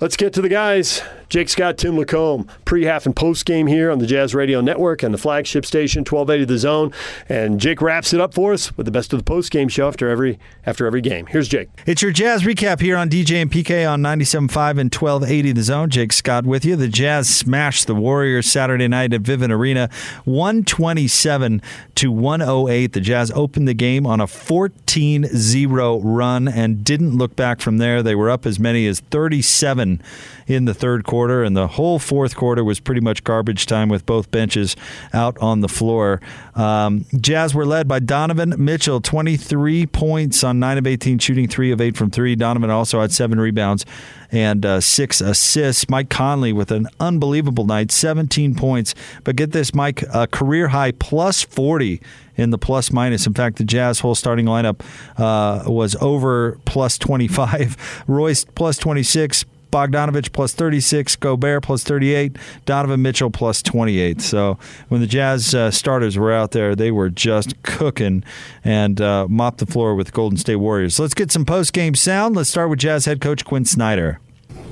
[0.00, 1.02] Let's get to the guys.
[1.30, 5.18] Jake Scott, Tim Lacombe, pre-half and post-game here on the Jazz Radio Network and the
[5.18, 6.92] flagship station 1280 The Zone.
[7.28, 10.08] And Jake wraps it up for us with the best of the post-game show after
[10.08, 11.26] every after every game.
[11.26, 11.68] Here's Jake.
[11.86, 15.88] It's your Jazz recap here on DJ and PK on 97.5 and 1280 The Zone.
[15.88, 16.74] Jake Scott with you.
[16.74, 19.88] The Jazz smashed the Warriors Saturday night at Vivint Arena,
[20.24, 21.62] 127
[21.94, 22.92] to 108.
[22.92, 28.02] The Jazz opened the game on a 14-0 run and didn't look back from there.
[28.02, 30.02] They were up as many as 37
[30.46, 34.06] in the third quarter, and the whole fourth quarter was pretty much garbage time with
[34.06, 34.76] both benches
[35.12, 36.20] out on the floor.
[36.54, 41.72] Um, Jazz were led by Donovan Mitchell, 23 points on 9 of 18, shooting 3
[41.72, 42.36] of 8 from 3.
[42.36, 43.84] Donovan also had 7 rebounds
[44.32, 45.88] and uh, 6 assists.
[45.88, 48.94] Mike Conley with an unbelievable night, 17 points.
[49.24, 52.00] But get this, Mike, a career high plus 40
[52.36, 53.26] in the plus minus.
[53.26, 54.80] In fact, the Jazz whole starting lineup
[55.16, 58.04] uh, was over plus 25.
[58.06, 59.44] Royce plus 26.
[59.70, 64.20] Bogdanovic plus 36, Gobert plus 38, Donovan Mitchell plus 28.
[64.20, 68.24] So when the Jazz uh, starters were out there, they were just cooking
[68.64, 70.98] and uh, mopped the floor with Golden State Warriors.
[70.98, 72.36] let's get some post game sound.
[72.36, 74.20] Let's start with Jazz head coach Quinn Snyder.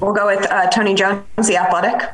[0.01, 2.11] We'll go with uh, Tony Jones, the athletic.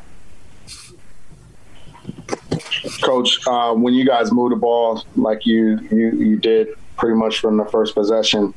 [3.03, 7.40] Coach, uh, when you guys move the ball like you, you you did pretty much
[7.40, 8.55] from the first possession,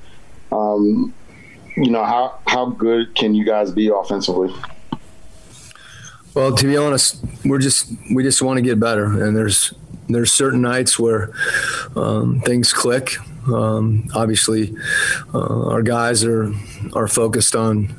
[0.52, 1.14] um,
[1.78, 4.54] you know how how good can you guys be offensively?
[6.34, 9.74] Well, to be honest, we're just we just want to get better, and there's
[10.10, 11.32] there's certain nights where
[11.96, 13.18] um, things click.
[13.48, 14.76] Um, obviously,
[15.34, 16.52] uh, our guys are
[16.94, 17.96] are focused on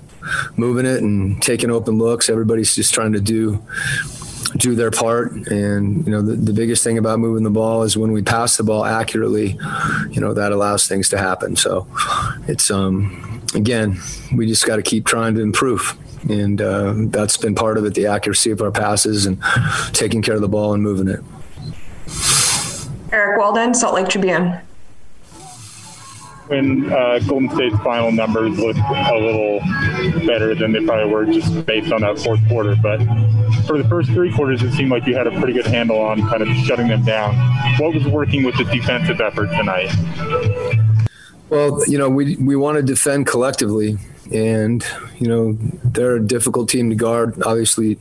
[0.56, 2.28] moving it and taking open looks.
[2.28, 3.64] Everybody's just trying to do
[4.56, 5.32] do their part.
[5.32, 8.56] And, you know, the, the biggest thing about moving the ball is when we pass
[8.56, 9.58] the ball accurately,
[10.10, 11.54] you know, that allows things to happen.
[11.54, 11.86] So
[12.48, 13.98] it's, um, again,
[14.34, 15.96] we just got to keep trying to improve.
[16.28, 19.42] And uh, that's been part of it the accuracy of our passes and
[19.92, 21.20] taking care of the ball and moving it.
[23.12, 24.58] Eric Walden, Salt Lake Tribune.
[26.48, 29.60] when uh, Golden State's final numbers look a little
[30.26, 32.74] better than they probably were just based on that fourth quarter.
[32.82, 32.98] But
[33.66, 36.20] for the first three quarters, it seemed like you had a pretty good handle on
[36.28, 37.34] kind of shutting them down.
[37.78, 39.94] What was working with the defensive effort tonight?
[41.50, 43.96] Well, you know, we we want to defend collectively,
[44.30, 44.84] and
[45.18, 47.42] you know they're a difficult team to guard.
[47.42, 47.98] Obviously,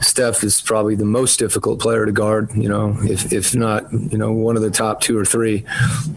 [0.00, 2.50] Steph is probably the most difficult player to guard.
[2.56, 5.64] You know, if if not, you know, one of the top two or three.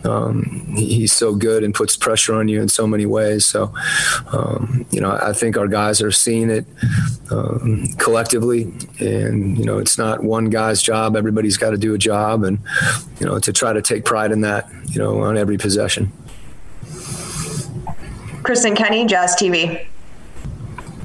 [0.03, 3.45] Um, he's so good and puts pressure on you in so many ways.
[3.45, 3.71] So,
[4.31, 6.65] um, you know, I think our guys are seeing it
[7.29, 8.63] um, collectively,
[8.99, 11.15] and you know, it's not one guy's job.
[11.15, 12.57] Everybody's got to do a job, and
[13.19, 14.67] you know, to try to take pride in that.
[14.87, 16.11] You know, on every possession.
[18.43, 19.85] Kristen Kenny, Jazz TV.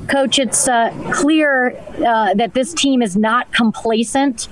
[0.08, 4.48] Coach, it's uh, clear uh, that this team is not complacent.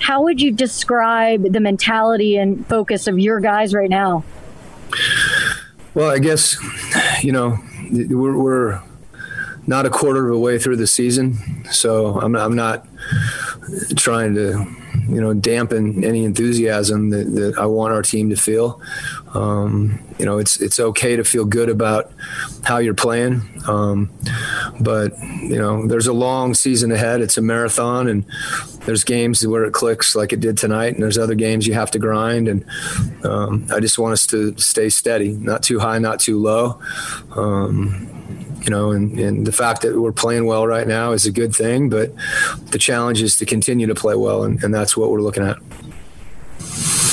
[0.00, 4.24] How would you describe the mentality and focus of your guys right now?
[5.94, 6.56] Well, I guess,
[7.22, 7.58] you know,
[7.90, 8.82] we're, we're
[9.66, 12.86] not a quarter of a way through the season, so I'm, I'm not
[13.96, 14.66] trying to
[15.08, 18.80] you know dampen any enthusiasm that, that I want our team to feel.
[19.34, 22.12] Um, you know, it's it's okay to feel good about
[22.64, 24.10] how you're playing, um,
[24.80, 27.20] but you know, there's a long season ahead.
[27.20, 28.24] It's a marathon, and
[28.84, 31.90] there's games where it clicks like it did tonight, and there's other games you have
[31.92, 32.48] to grind.
[32.48, 32.64] And
[33.24, 36.80] um, I just want us to stay steady, not too high, not too low.
[37.34, 38.11] Um,
[38.62, 41.54] you know, and, and the fact that we're playing well right now is a good
[41.54, 42.12] thing, but
[42.70, 45.58] the challenge is to continue to play well, and, and that's what we're looking at.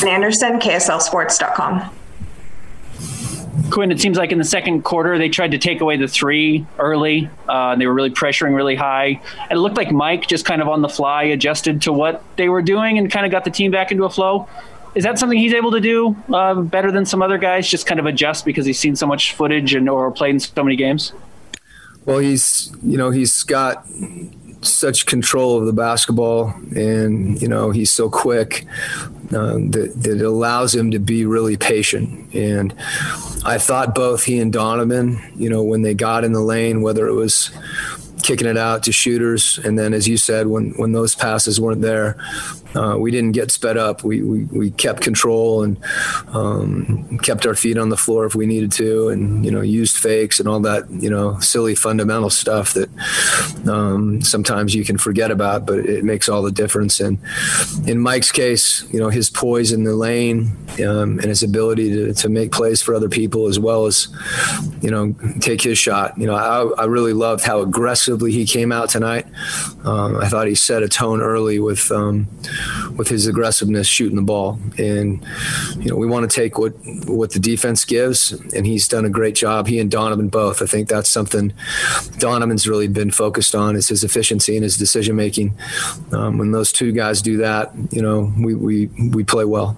[0.07, 1.95] Anderson, KSLSports.com.
[3.71, 6.65] Quin, it seems like in the second quarter they tried to take away the three
[6.79, 7.29] early.
[7.47, 9.21] Uh, they were really pressuring really high.
[9.41, 12.49] And it looked like Mike just kind of on the fly adjusted to what they
[12.49, 14.47] were doing and kind of got the team back into a flow.
[14.95, 17.69] Is that something he's able to do uh, better than some other guys?
[17.69, 20.63] Just kind of adjust because he's seen so much footage and or played in so
[20.63, 21.13] many games.
[22.05, 23.85] Well, he's you know he's got
[24.61, 28.65] such control of the basketball, and you know he's so quick
[29.31, 32.33] uh, that that allows him to be really patient.
[32.33, 32.73] And
[33.45, 37.07] I thought both he and Donovan, you know, when they got in the lane, whether
[37.07, 37.51] it was
[38.23, 41.81] kicking it out to shooters, and then as you said, when when those passes weren't
[41.81, 42.17] there,
[42.75, 44.03] uh, we didn't get sped up.
[44.03, 45.77] We, we, we kept control and
[46.29, 49.97] um, kept our feet on the floor if we needed to, and you know used
[49.97, 52.89] fakes and all that you know silly fundamental stuff that
[53.67, 56.99] um, sometimes you can forget about, but it makes all the difference.
[56.99, 57.17] And
[57.87, 60.55] in Mike's case, you know his poise in the lane
[60.85, 64.07] um, and his ability to, to make plays for other people as well as
[64.81, 66.17] you know take his shot.
[66.17, 67.65] You know I, I really loved how
[68.09, 69.25] aggressively he came out tonight.
[69.83, 72.27] Um, I thought he set a tone early with um,
[72.97, 74.59] with his aggressiveness shooting the ball.
[74.77, 75.23] And
[75.77, 76.73] you know, we want to take what
[77.05, 79.67] what the defense gives, and he's done a great job.
[79.67, 80.61] He and Donovan both.
[80.61, 81.53] I think that's something
[82.17, 85.53] Donovan's really been focused on is his efficiency and his decision making.
[86.11, 89.77] Um, when those two guys do that, you know, we we we play well.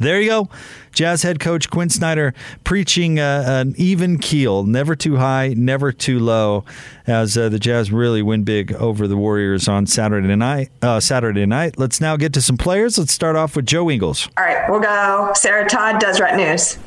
[0.00, 0.48] There you go.
[0.92, 2.34] Jazz head coach Quin Snyder
[2.64, 6.64] preaching uh, an even keel, never too high, never too low,
[7.06, 10.70] as uh, the Jazz really win big over the Warriors on Saturday night.
[10.80, 11.78] Uh, Saturday night.
[11.78, 12.98] Let's now get to some players.
[12.98, 14.28] Let's start off with Joe Ingles.
[14.38, 16.78] All right, we'll go Sarah Todd, does Deseret News.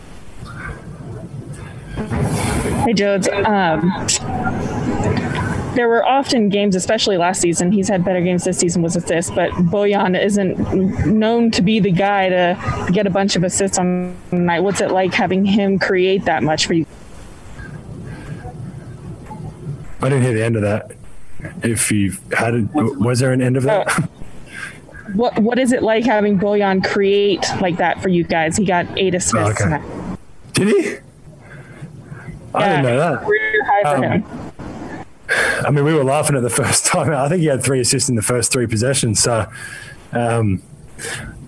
[2.84, 3.30] Hey, Jodes.
[3.48, 4.53] Um,
[5.76, 7.72] there were often games, especially last season.
[7.72, 11.92] He's had better games this season with assists, but Bojan isn't known to be the
[11.92, 14.62] guy to get a bunch of assists on the night.
[14.62, 16.86] What's it like having him create that much for you?
[20.02, 20.92] I didn't hear the end of that.
[21.64, 23.88] If you had it, was there an end of that?
[23.88, 24.08] Uh,
[25.14, 28.58] what What is it like having Bojan create like that for you guys?
[28.58, 29.62] He got eight assists.
[29.62, 30.18] Oh, okay.
[30.54, 30.98] Did he?
[32.56, 33.26] I didn't know that.
[33.26, 34.53] Career high for um, him.
[35.66, 37.12] I mean, we were laughing at the first time.
[37.12, 39.22] I think he had three assists in the first three possessions.
[39.22, 39.46] So
[40.12, 40.62] um,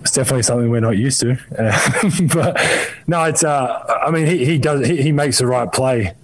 [0.00, 1.38] it's definitely something we're not used to.
[1.58, 2.60] Uh, but
[3.06, 3.44] no, it's.
[3.44, 4.86] Uh, I mean, he, he does.
[4.86, 6.14] He, he, makes the right play.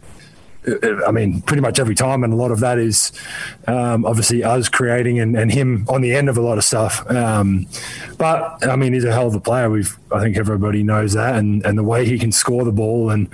[1.05, 3.11] I mean, pretty much every time, and a lot of that is
[3.67, 7.05] um, obviously us creating and, and, him on the end of a lot of stuff.
[7.11, 7.67] Um,
[8.17, 9.69] but I mean, he's a hell of a player.
[9.69, 13.11] We've, I think, everybody knows that, and and the way he can score the ball
[13.11, 13.29] and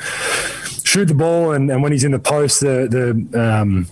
[0.84, 3.86] shoot the ball, and, and when he's in the post, the the um,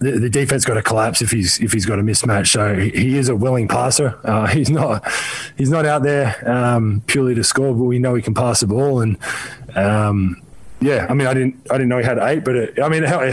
[0.00, 2.48] the, the defense got to collapse if he's if he's got a mismatch.
[2.48, 4.18] So he, is a willing passer.
[4.24, 5.06] Uh, he's not
[5.56, 8.66] he's not out there um, purely to score, but we know he can pass the
[8.66, 9.00] ball.
[9.00, 9.18] And
[9.74, 10.42] um,
[10.80, 13.04] yeah, I mean, I didn't I didn't know he had eight, but it, I mean,
[13.04, 13.32] I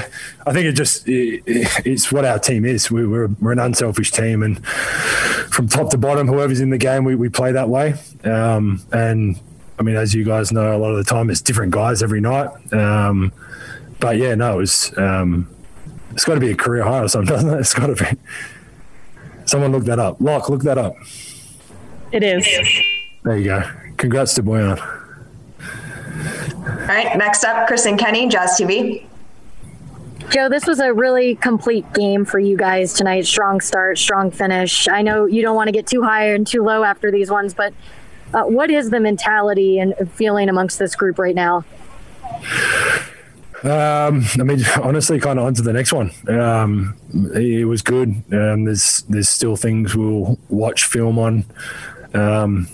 [0.52, 2.92] think it just it, it's what our team is.
[2.92, 7.06] We, we're we're an unselfish team, and from top to bottom, whoever's in the game,
[7.06, 7.96] we, we play that way.
[8.26, 9.40] Um, and
[9.80, 12.20] I mean, as you guys know, a lot of the time it's different guys every
[12.20, 12.50] night.
[12.74, 13.32] Um,
[14.02, 14.98] but yeah, no, it was.
[16.18, 17.60] It's got to be a career high or something, doesn't it?
[17.60, 18.20] It's got to be.
[19.46, 20.20] Someone look that up.
[20.20, 20.96] Lock, look that up.
[22.12, 22.44] It is.
[23.24, 23.64] There you go.
[23.98, 24.80] Congrats to Bojan.
[26.68, 29.06] All right, next up, Kristen Kenny, Jazz TV.
[30.32, 33.28] Joe, this was a really complete game for you guys tonight.
[33.28, 34.88] Strong start, strong finish.
[34.88, 37.54] I know you don't want to get too high and too low after these ones,
[37.54, 37.76] but
[38.34, 41.64] uh, what is the mentality and feeling amongst this group right now?
[43.64, 46.12] Um, I mean, honestly, kind of on to the next one.
[46.28, 46.96] Um,
[47.34, 48.10] it was good.
[48.32, 51.46] Um, there's there's still things we'll watch film on.
[52.14, 52.68] Um,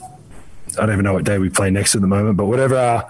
[0.77, 3.07] I don't even know what day we play next at the moment, but whatever our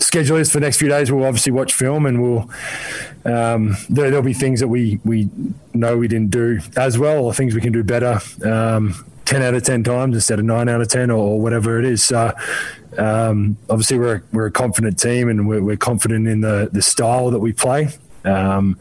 [0.00, 2.50] schedule is for the next few days, we'll obviously watch film and we'll
[3.24, 5.30] um, there, will be things that we we
[5.72, 8.20] know we didn't do as well, or things we can do better.
[8.44, 11.84] Um, 10 out of 10 times instead of 9 out of 10 or, whatever it
[11.84, 12.02] is.
[12.02, 12.32] So,
[12.98, 17.30] um, obviously, we're, we're a confident team and we're, we're confident in the, the style
[17.30, 17.88] that we play.
[18.24, 18.78] Um,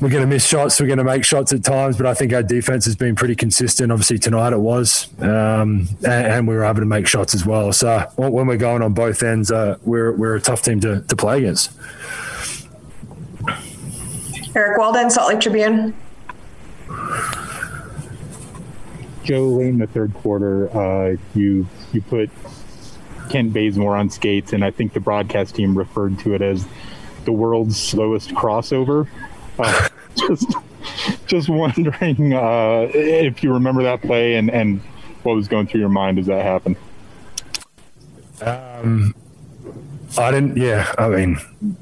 [0.00, 0.78] we're going to miss shots.
[0.78, 3.34] We're going to make shots at times, but I think our defense has been pretty
[3.34, 3.90] consistent.
[3.90, 7.72] Obviously, tonight it was, um, and, and, we were able to make shots as well.
[7.72, 11.16] So when we're going on both ends, uh, we're we're a tough team to, to
[11.16, 11.72] play against.
[14.54, 15.94] Eric Walden, Salt Lake Tribune.
[19.26, 22.30] Joe, late in the third quarter, uh, you you put
[23.28, 26.66] Kent Bazemore on skates, and I think the broadcast team referred to it as
[27.24, 29.08] the world's slowest crossover.
[29.58, 30.54] Uh, just
[31.26, 34.80] just wondering uh, if you remember that play and and
[35.24, 36.76] what was going through your mind as that happened.
[38.40, 39.12] Um,
[40.16, 40.56] I didn't.
[40.56, 41.38] Yeah, I mean,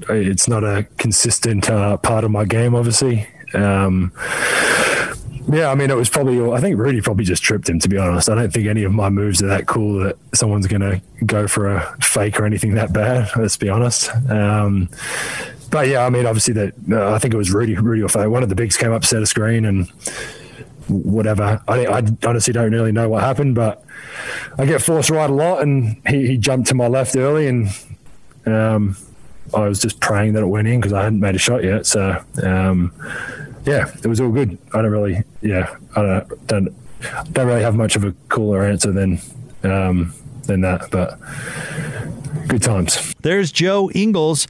[0.08, 3.28] it's not a consistent uh, part of my game, obviously.
[3.52, 4.12] Um,
[5.54, 6.40] yeah, I mean, it was probably.
[6.52, 7.78] I think Rudy probably just tripped him.
[7.78, 10.66] To be honest, I don't think any of my moves are that cool that someone's
[10.66, 13.30] going to go for a fake or anything that bad.
[13.36, 14.10] Let's be honest.
[14.28, 14.88] Um,
[15.70, 16.74] but yeah, I mean, obviously that.
[16.90, 17.76] Uh, I think it was Rudy.
[17.76, 18.28] Rudy or fake.
[18.28, 19.88] One of the bigs came up, set a screen, and
[20.88, 21.62] whatever.
[21.68, 23.84] I, I honestly don't really know what happened, but
[24.58, 27.68] I get forced right a lot, and he, he jumped to my left early, and
[28.46, 28.96] um,
[29.52, 31.86] I was just praying that it went in because I hadn't made a shot yet.
[31.86, 32.22] So.
[32.42, 32.92] Um,
[33.64, 34.58] yeah, it was all good.
[34.72, 38.92] I don't really, yeah, I don't don't, don't really have much of a cooler answer
[38.92, 39.20] than
[39.62, 41.18] um, than that, but
[42.48, 43.14] good times.
[43.22, 44.46] There's Joe Ingles.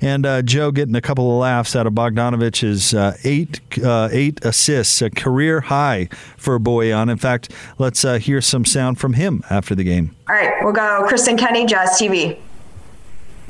[0.00, 4.44] And uh, Joe getting a couple of laughs out of Bogdanovic's uh, eight uh, eight
[4.44, 7.10] assists, a career high for Bojan.
[7.10, 10.14] In fact, let's uh, hear some sound from him after the game.
[10.28, 12.38] All right, we'll go Kristen Kenny, Jazz TV.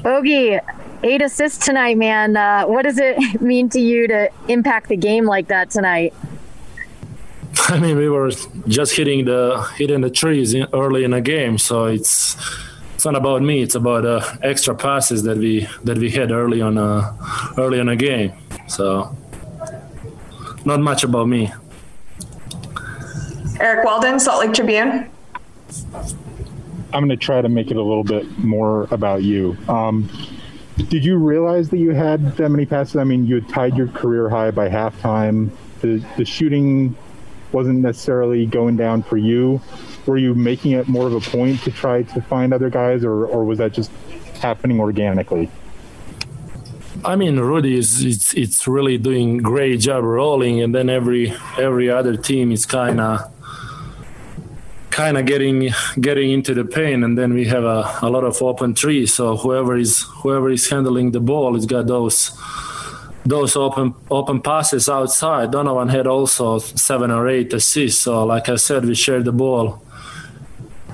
[0.02, 0.60] Bogey,
[1.04, 2.36] eight assists tonight, man.
[2.36, 6.14] Uh, what does it mean to you to impact the game like that tonight?
[7.68, 8.30] I mean, we were
[8.66, 12.36] just hitting the hitting the trees in, early in the game, so it's
[12.94, 13.62] it's not about me.
[13.62, 17.16] It's about uh, extra passes that we that we had early on uh,
[17.56, 18.32] early in the game.
[18.66, 19.16] So
[20.64, 21.52] not much about me.
[23.60, 25.08] Eric Walden, Salt Lake Tribune.
[26.92, 29.56] I'm going to try to make it a little bit more about you.
[29.68, 30.08] Um,
[30.76, 32.96] did you realize that you had that many passes?
[32.96, 35.50] I mean, you had tied your career high by halftime.
[35.80, 36.96] The the shooting
[37.52, 39.60] wasn't necessarily going down for you.
[40.06, 43.26] Were you making it more of a point to try to find other guys, or
[43.26, 43.90] or was that just
[44.40, 45.48] happening organically?
[47.04, 51.90] I mean, Rudy is it's it's really doing great job rolling, and then every every
[51.90, 53.30] other team is kind of
[54.94, 55.70] kind of getting
[56.00, 59.12] getting into the pain and then we have a, a lot of open trees.
[59.12, 62.30] So whoever is whoever is handling the ball has got those
[63.26, 65.50] those open open passes outside.
[65.50, 68.02] Donovan had also seven or eight assists.
[68.02, 69.82] So like i said we shared the ball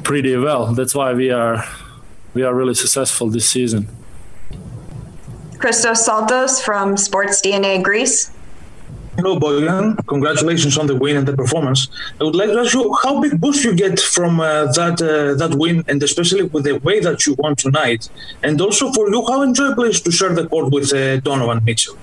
[0.02, 0.72] pretty well.
[0.72, 1.62] That's why we are
[2.32, 3.86] we are really successful this season.
[5.58, 8.32] Christos saltos from sports dna greece
[9.16, 10.06] Hello, Bojan.
[10.06, 11.88] Congratulations on the win and the performance.
[12.20, 15.34] I would like to ask you how big boost you get from uh, that uh,
[15.34, 18.08] that win, and especially with the way that you won tonight,
[18.42, 21.96] and also for you, how enjoyable is to share the court with uh, Donovan Mitchell.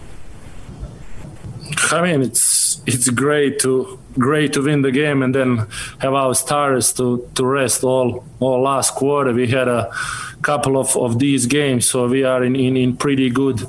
[1.91, 5.67] I mean, it's it's great to great to win the game and then
[5.99, 9.33] have our stars to to rest all all last quarter.
[9.33, 9.89] We had a
[10.41, 13.65] couple of, of these games, so we are in, in, in pretty good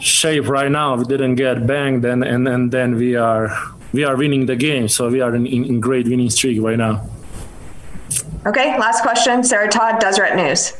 [0.00, 0.96] shape right now.
[0.96, 3.50] We didn't get banged, and and, and then we are
[3.92, 4.88] we are winning the game.
[4.88, 7.08] So we are in, in, in great winning streak right now.
[8.46, 9.42] Okay, last question.
[9.42, 10.72] Sarah Todd, Deseret News.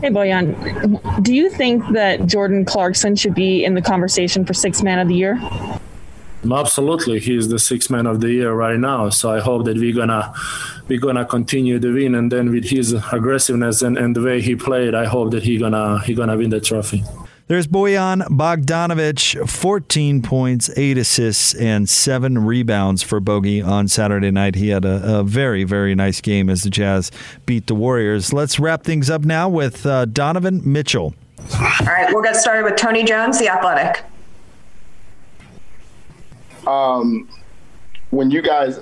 [0.00, 4.82] Hey, Bojan, do you think that Jordan Clarkson should be in the conversation for six
[4.82, 5.40] man of the year?
[6.44, 9.08] Absolutely, he's the six man of the year right now.
[9.08, 10.34] So I hope that we're gonna
[10.88, 14.56] we're gonna continue to win, and then with his aggressiveness and, and the way he
[14.56, 17.04] played, I hope that he gonna he gonna win the trophy.
[17.46, 24.54] There's Bojan Bogdanovic, 14 points, eight assists, and seven rebounds for Bogey on Saturday night.
[24.54, 27.10] He had a, a, very, very nice game as the Jazz
[27.44, 28.32] beat the Warriors.
[28.32, 31.14] Let's wrap things up now with uh, Donovan Mitchell.
[31.60, 34.02] All right, we'll get started with Tony Jones, the athletic.
[36.66, 37.28] Um,
[38.14, 38.78] when you guys,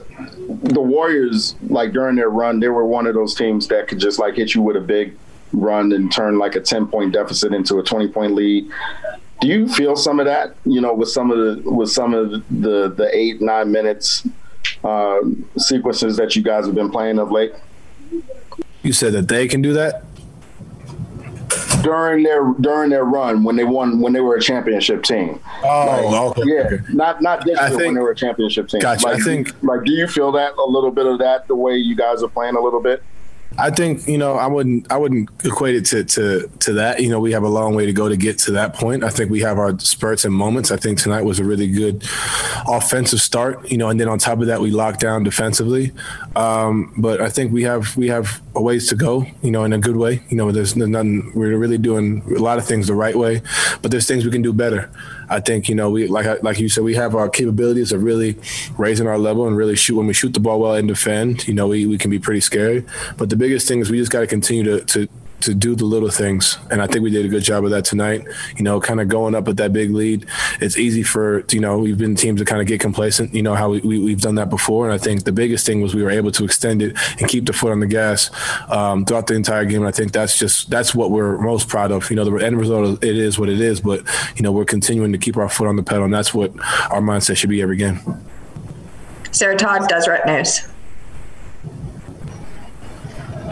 [0.46, 4.18] the Warriors, like during their run, they were one of those teams that could just
[4.18, 5.16] like hit you with a big
[5.52, 8.70] run and turn like a 10 point deficit into a 20 point lead.
[9.40, 12.30] Do you feel some of that, you know, with some of the, with some of
[12.30, 14.26] the, the eight, nine minutes
[14.84, 15.20] uh,
[15.56, 17.52] sequences that you guys have been playing of late?
[18.82, 20.04] You said that they can do that?
[21.82, 25.40] During their during their run when they won when they were a championship team.
[25.64, 26.50] Oh, like, okay.
[26.50, 28.80] Yeah, not not this I year think, when they were a championship team.
[28.80, 29.06] Gotcha.
[29.06, 31.76] Like, I think like, do you feel that a little bit of that the way
[31.76, 33.02] you guys are playing a little bit?
[33.58, 37.00] I think you know I wouldn't I wouldn't equate it to to to that.
[37.00, 39.04] You know, we have a long way to go to get to that point.
[39.04, 40.70] I think we have our spurts and moments.
[40.70, 42.02] I think tonight was a really good
[42.66, 43.70] offensive start.
[43.70, 45.92] You know, and then on top of that, we locked down defensively.
[46.36, 49.26] Um, but I think we have we have a ways to go.
[49.42, 50.22] You know, in a good way.
[50.28, 51.32] You know, there's, there's nothing.
[51.34, 53.42] We're really doing a lot of things the right way,
[53.82, 54.90] but there's things we can do better.
[55.32, 58.36] I think you know we like like you said we have our capabilities of really
[58.76, 61.48] raising our level and really shoot when we shoot the ball well and defend.
[61.48, 62.84] You know we, we can be pretty scary,
[63.16, 65.08] but the biggest thing is we just got to continue to to
[65.42, 66.58] to do the little things.
[66.70, 68.24] And I think we did a good job of that tonight.
[68.56, 70.26] You know, kind of going up with that big lead.
[70.60, 73.54] It's easy for, you know, we've been teams to kind of get complacent, you know,
[73.54, 74.84] how we, we, have done that before.
[74.84, 77.46] And I think the biggest thing was we were able to extend it and keep
[77.46, 78.30] the foot on the gas
[78.70, 79.78] um, throughout the entire game.
[79.78, 82.08] And I think that's just, that's what we're most proud of.
[82.10, 84.02] You know, the end result, it is what it is, but,
[84.36, 86.04] you know, we're continuing to keep our foot on the pedal.
[86.04, 86.52] And that's what
[86.90, 88.00] our mindset should be every game.
[89.30, 90.71] Sarah Todd, Deseret News.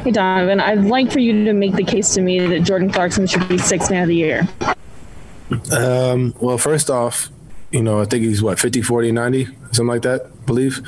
[0.03, 3.27] Hey, Donovan, I'd like for you to make the case to me that Jordan Clarkson
[3.27, 4.49] should be sixth man of the year.
[5.77, 7.29] Um, well, first off,
[7.71, 10.83] you know, I think he's what 50, 40, 90, something like that, believe.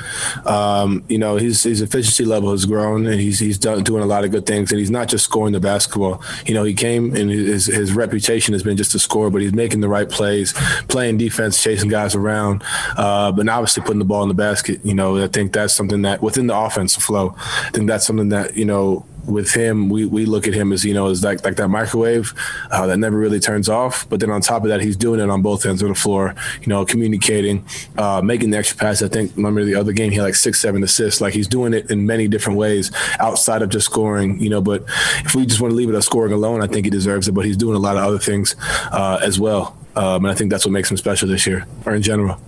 [0.47, 4.07] Um, you know, his his efficiency level has grown and he's he's done, doing a
[4.07, 6.23] lot of good things and he's not just scoring the basketball.
[6.47, 9.53] You know, he came and his his reputation has been just to score, but he's
[9.53, 10.53] making the right plays,
[10.89, 12.63] playing defense, chasing guys around,
[12.97, 14.81] uh, but obviously putting the ball in the basket.
[14.85, 18.31] You know, I think that's something that within the offensive flow, I think that's something
[18.31, 21.45] that, you know, with him, we, we look at him as you know as like
[21.45, 22.33] like that microwave
[22.71, 24.09] uh, that never really turns off.
[24.09, 26.35] But then on top of that, he's doing it on both ends of the floor.
[26.61, 27.65] You know, communicating,
[27.97, 29.03] uh, making the extra pass.
[29.03, 31.21] I think remember the other game he had like six seven assists.
[31.21, 34.41] Like he's doing it in many different ways outside of just scoring.
[34.41, 34.85] You know, but
[35.25, 37.33] if we just want to leave it at scoring alone, I think he deserves it.
[37.33, 38.57] But he's doing a lot of other things
[38.93, 41.95] uh, as well, um, and I think that's what makes him special this year or
[41.95, 42.41] in general.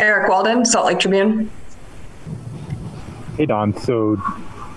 [0.00, 1.50] Eric Walden, Salt Lake Tribune.
[3.36, 4.20] Hey Don, so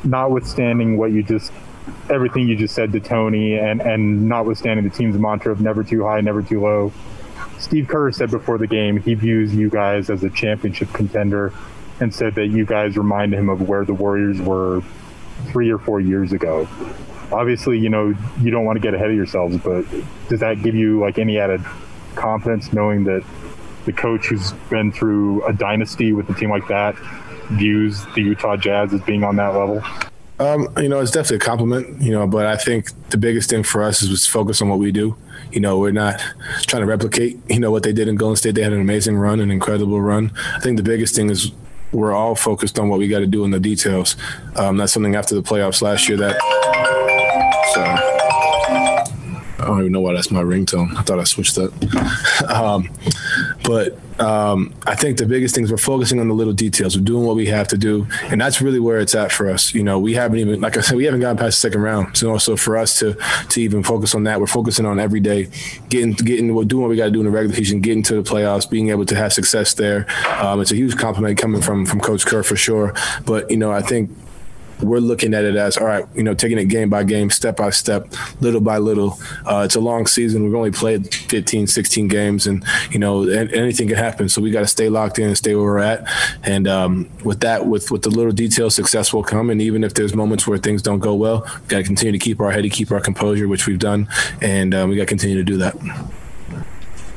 [0.03, 1.51] notwithstanding what you just
[2.09, 6.03] everything you just said to Tony and and notwithstanding the team's mantra of never too
[6.03, 6.91] high, never too low.
[7.59, 11.53] Steve Kerr said before the game he views you guys as a championship contender
[11.99, 14.81] and said that you guys remind him of where the Warriors were
[15.47, 16.67] three or four years ago.
[17.31, 19.85] Obviously, you know, you don't want to get ahead of yourselves, but
[20.27, 21.63] does that give you like any added
[22.15, 23.23] confidence knowing that
[23.85, 26.95] the coach who's been through a dynasty with a team like that
[27.51, 29.83] views the Utah Jazz as being on that level?
[30.39, 33.61] Um, you know, it's definitely a compliment, you know, but I think the biggest thing
[33.61, 35.15] for us is just focus on what we do.
[35.51, 36.19] You know, we're not
[36.65, 38.55] trying to replicate, you know, what they did in Golden State.
[38.55, 40.31] They had an amazing run, an incredible run.
[40.55, 41.51] I think the biggest thing is
[41.91, 44.15] we're all focused on what we got to do in the details.
[44.55, 46.39] Um, that's something after the playoffs last year that.
[47.75, 47.81] So,
[49.61, 50.97] I don't even know why that's my ringtone.
[50.97, 51.71] I thought I switched that.
[52.49, 52.89] um,
[53.63, 56.97] but um, I think the biggest things we're focusing on the little details.
[56.97, 59.73] We're doing what we have to do, and that's really where it's at for us.
[59.73, 62.15] You know, we haven't even, like I said, we haven't gotten past the second round.
[62.17, 63.17] So also for us to
[63.49, 65.49] to even focus on that, we're focusing on every day,
[65.89, 68.21] getting getting we're doing what we got to do in the regular season, getting to
[68.21, 70.05] the playoffs, being able to have success there.
[70.39, 72.93] Um, it's a huge compliment coming from from Coach Kerr for sure.
[73.25, 74.11] But you know, I think
[74.81, 77.57] we're looking at it as all right, you know, taking it game by game, step
[77.57, 79.19] by step, little by little.
[79.45, 80.43] Uh, it's a long season.
[80.43, 84.29] We've only played 15, 16 games, and you know, anything can happen.
[84.29, 86.07] So we got to stay locked in and stay where we're at.
[86.43, 89.49] And um, with that, with with the little details, success will come.
[89.49, 92.19] And even if there's moments where things don't go well, we got to continue to
[92.19, 94.07] keep our head, to keep our composure, which we've done,
[94.41, 95.75] and um, we got to continue to do that.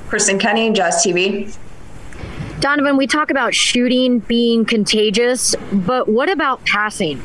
[0.08, 1.56] Kristen Kenny, Jazz TV.
[2.60, 7.22] Donovan, we talk about shooting being contagious, but what about passing?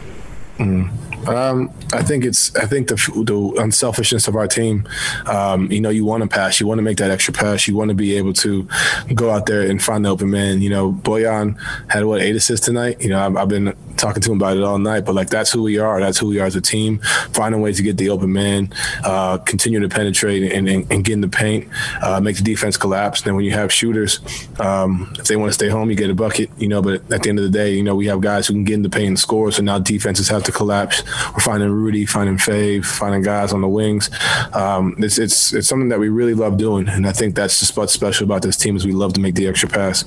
[0.60, 0.99] Mm.
[1.28, 4.88] Um, I think it's I think the the unselfishness of our team.
[5.26, 7.76] Um, you know, you want to pass, you want to make that extra pass, you
[7.76, 8.68] want to be able to
[9.14, 10.62] go out there and find the open man.
[10.62, 11.60] You know, Bojan
[11.90, 13.02] had what eight assists tonight.
[13.02, 15.52] You know, I've, I've been talking to him about it all night, but like that's
[15.52, 16.00] who we are.
[16.00, 17.00] That's who we are as a team.
[17.34, 21.14] Finding ways to get the open man, uh, continue to penetrate and, and, and, get
[21.14, 21.68] in the paint,
[22.02, 23.22] uh, make the defense collapse.
[23.22, 24.20] Then when you have shooters,
[24.60, 26.50] um, if they want to stay home, you get a bucket.
[26.58, 28.54] You know, but at the end of the day, you know, we have guys who
[28.54, 29.52] can get in the paint and score.
[29.52, 31.04] So now defenses have to collapse.
[31.34, 34.10] We're finding Rudy, finding Fave, finding guys on the wings.
[34.54, 37.76] Um, it's it's it's something that we really love doing, and I think that's just
[37.78, 40.06] what's special about this team is we love to make the extra pass.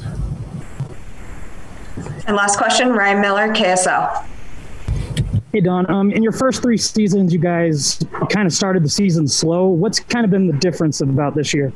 [2.26, 4.26] And last question, Ryan Miller, KSL.
[5.52, 9.28] Hey Don, um, in your first three seasons, you guys kind of started the season
[9.28, 9.66] slow.
[9.66, 11.72] What's kind of been the difference about this year?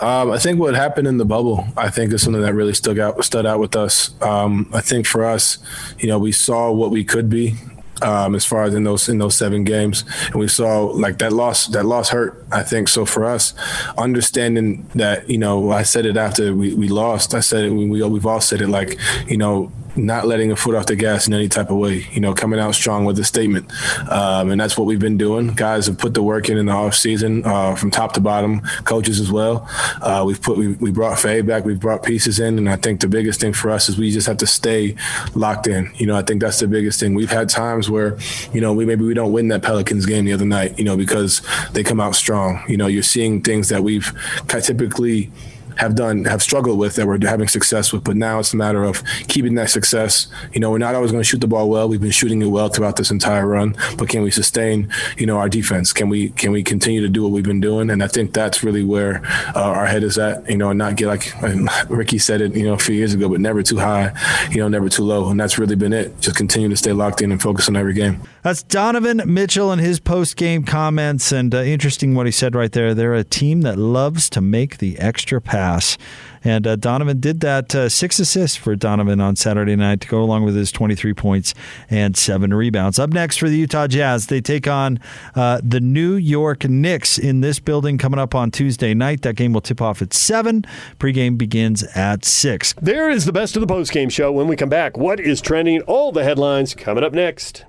[0.00, 2.98] Um, I think what happened in the bubble, I think, is something that really stood
[2.98, 4.20] out stood out with us.
[4.20, 5.58] Um, I think for us,
[6.00, 7.54] you know, we saw what we could be
[8.02, 11.32] um, as far as in those in those seven games, and we saw like that
[11.32, 12.44] loss that loss hurt.
[12.52, 13.54] I think so for us,
[13.96, 17.34] understanding that you know I said it after we, we lost.
[17.34, 17.70] I said it.
[17.70, 18.98] We, we we've all said it like
[19.28, 22.20] you know not letting a foot off the gas in any type of way, you
[22.20, 23.70] know, coming out strong with a statement.
[24.10, 25.48] Um, and that's what we've been doing.
[25.48, 28.60] Guys have put the work in in the off season uh, from top to bottom,
[28.84, 29.68] coaches as well.
[30.00, 32.58] Uh, we've put, we, we brought Faye back, we've brought pieces in.
[32.58, 34.96] And I think the biggest thing for us is we just have to stay
[35.34, 35.90] locked in.
[35.96, 37.14] You know, I think that's the biggest thing.
[37.14, 38.16] We've had times where,
[38.52, 40.96] you know, we maybe we don't win that Pelicans game the other night, you know,
[40.96, 42.62] because they come out strong.
[42.68, 44.12] You know, you're seeing things that we've
[44.48, 45.30] typically
[45.76, 48.04] have done have struggled with that we're having success with.
[48.04, 50.28] But now it's a matter of keeping that success.
[50.52, 51.88] You know, we're not always going to shoot the ball well.
[51.88, 54.88] We've been shooting it well throughout this entire run, but can we sustain?
[55.16, 55.92] You know, our defense.
[55.92, 57.90] Can we can we continue to do what we've been doing?
[57.90, 60.48] And I think that's really where uh, our head is at.
[60.48, 61.32] You know, and not get like
[61.88, 62.54] Ricky said it.
[62.54, 64.12] You know, a few years ago, but never too high.
[64.50, 65.28] You know, never too low.
[65.30, 66.20] And that's really been it.
[66.20, 68.22] Just continue to stay locked in and focus on every game.
[68.42, 72.72] That's Donovan Mitchell and his post game comments, and uh, interesting what he said right
[72.72, 72.94] there.
[72.94, 75.96] They're a team that loves to make the extra pass.
[76.44, 80.20] And uh, Donovan did that uh, six assists for Donovan on Saturday night to go
[80.20, 81.54] along with his 23 points
[81.88, 82.98] and seven rebounds.
[82.98, 84.98] Up next for the Utah Jazz, they take on
[85.36, 89.22] uh, the New York Knicks in this building coming up on Tuesday night.
[89.22, 90.64] That game will tip off at 7.
[90.98, 92.74] Pregame begins at 6.
[92.82, 94.96] There is the best of the postgame show when we come back.
[94.96, 95.82] What is trending?
[95.82, 97.64] All the headlines coming up next.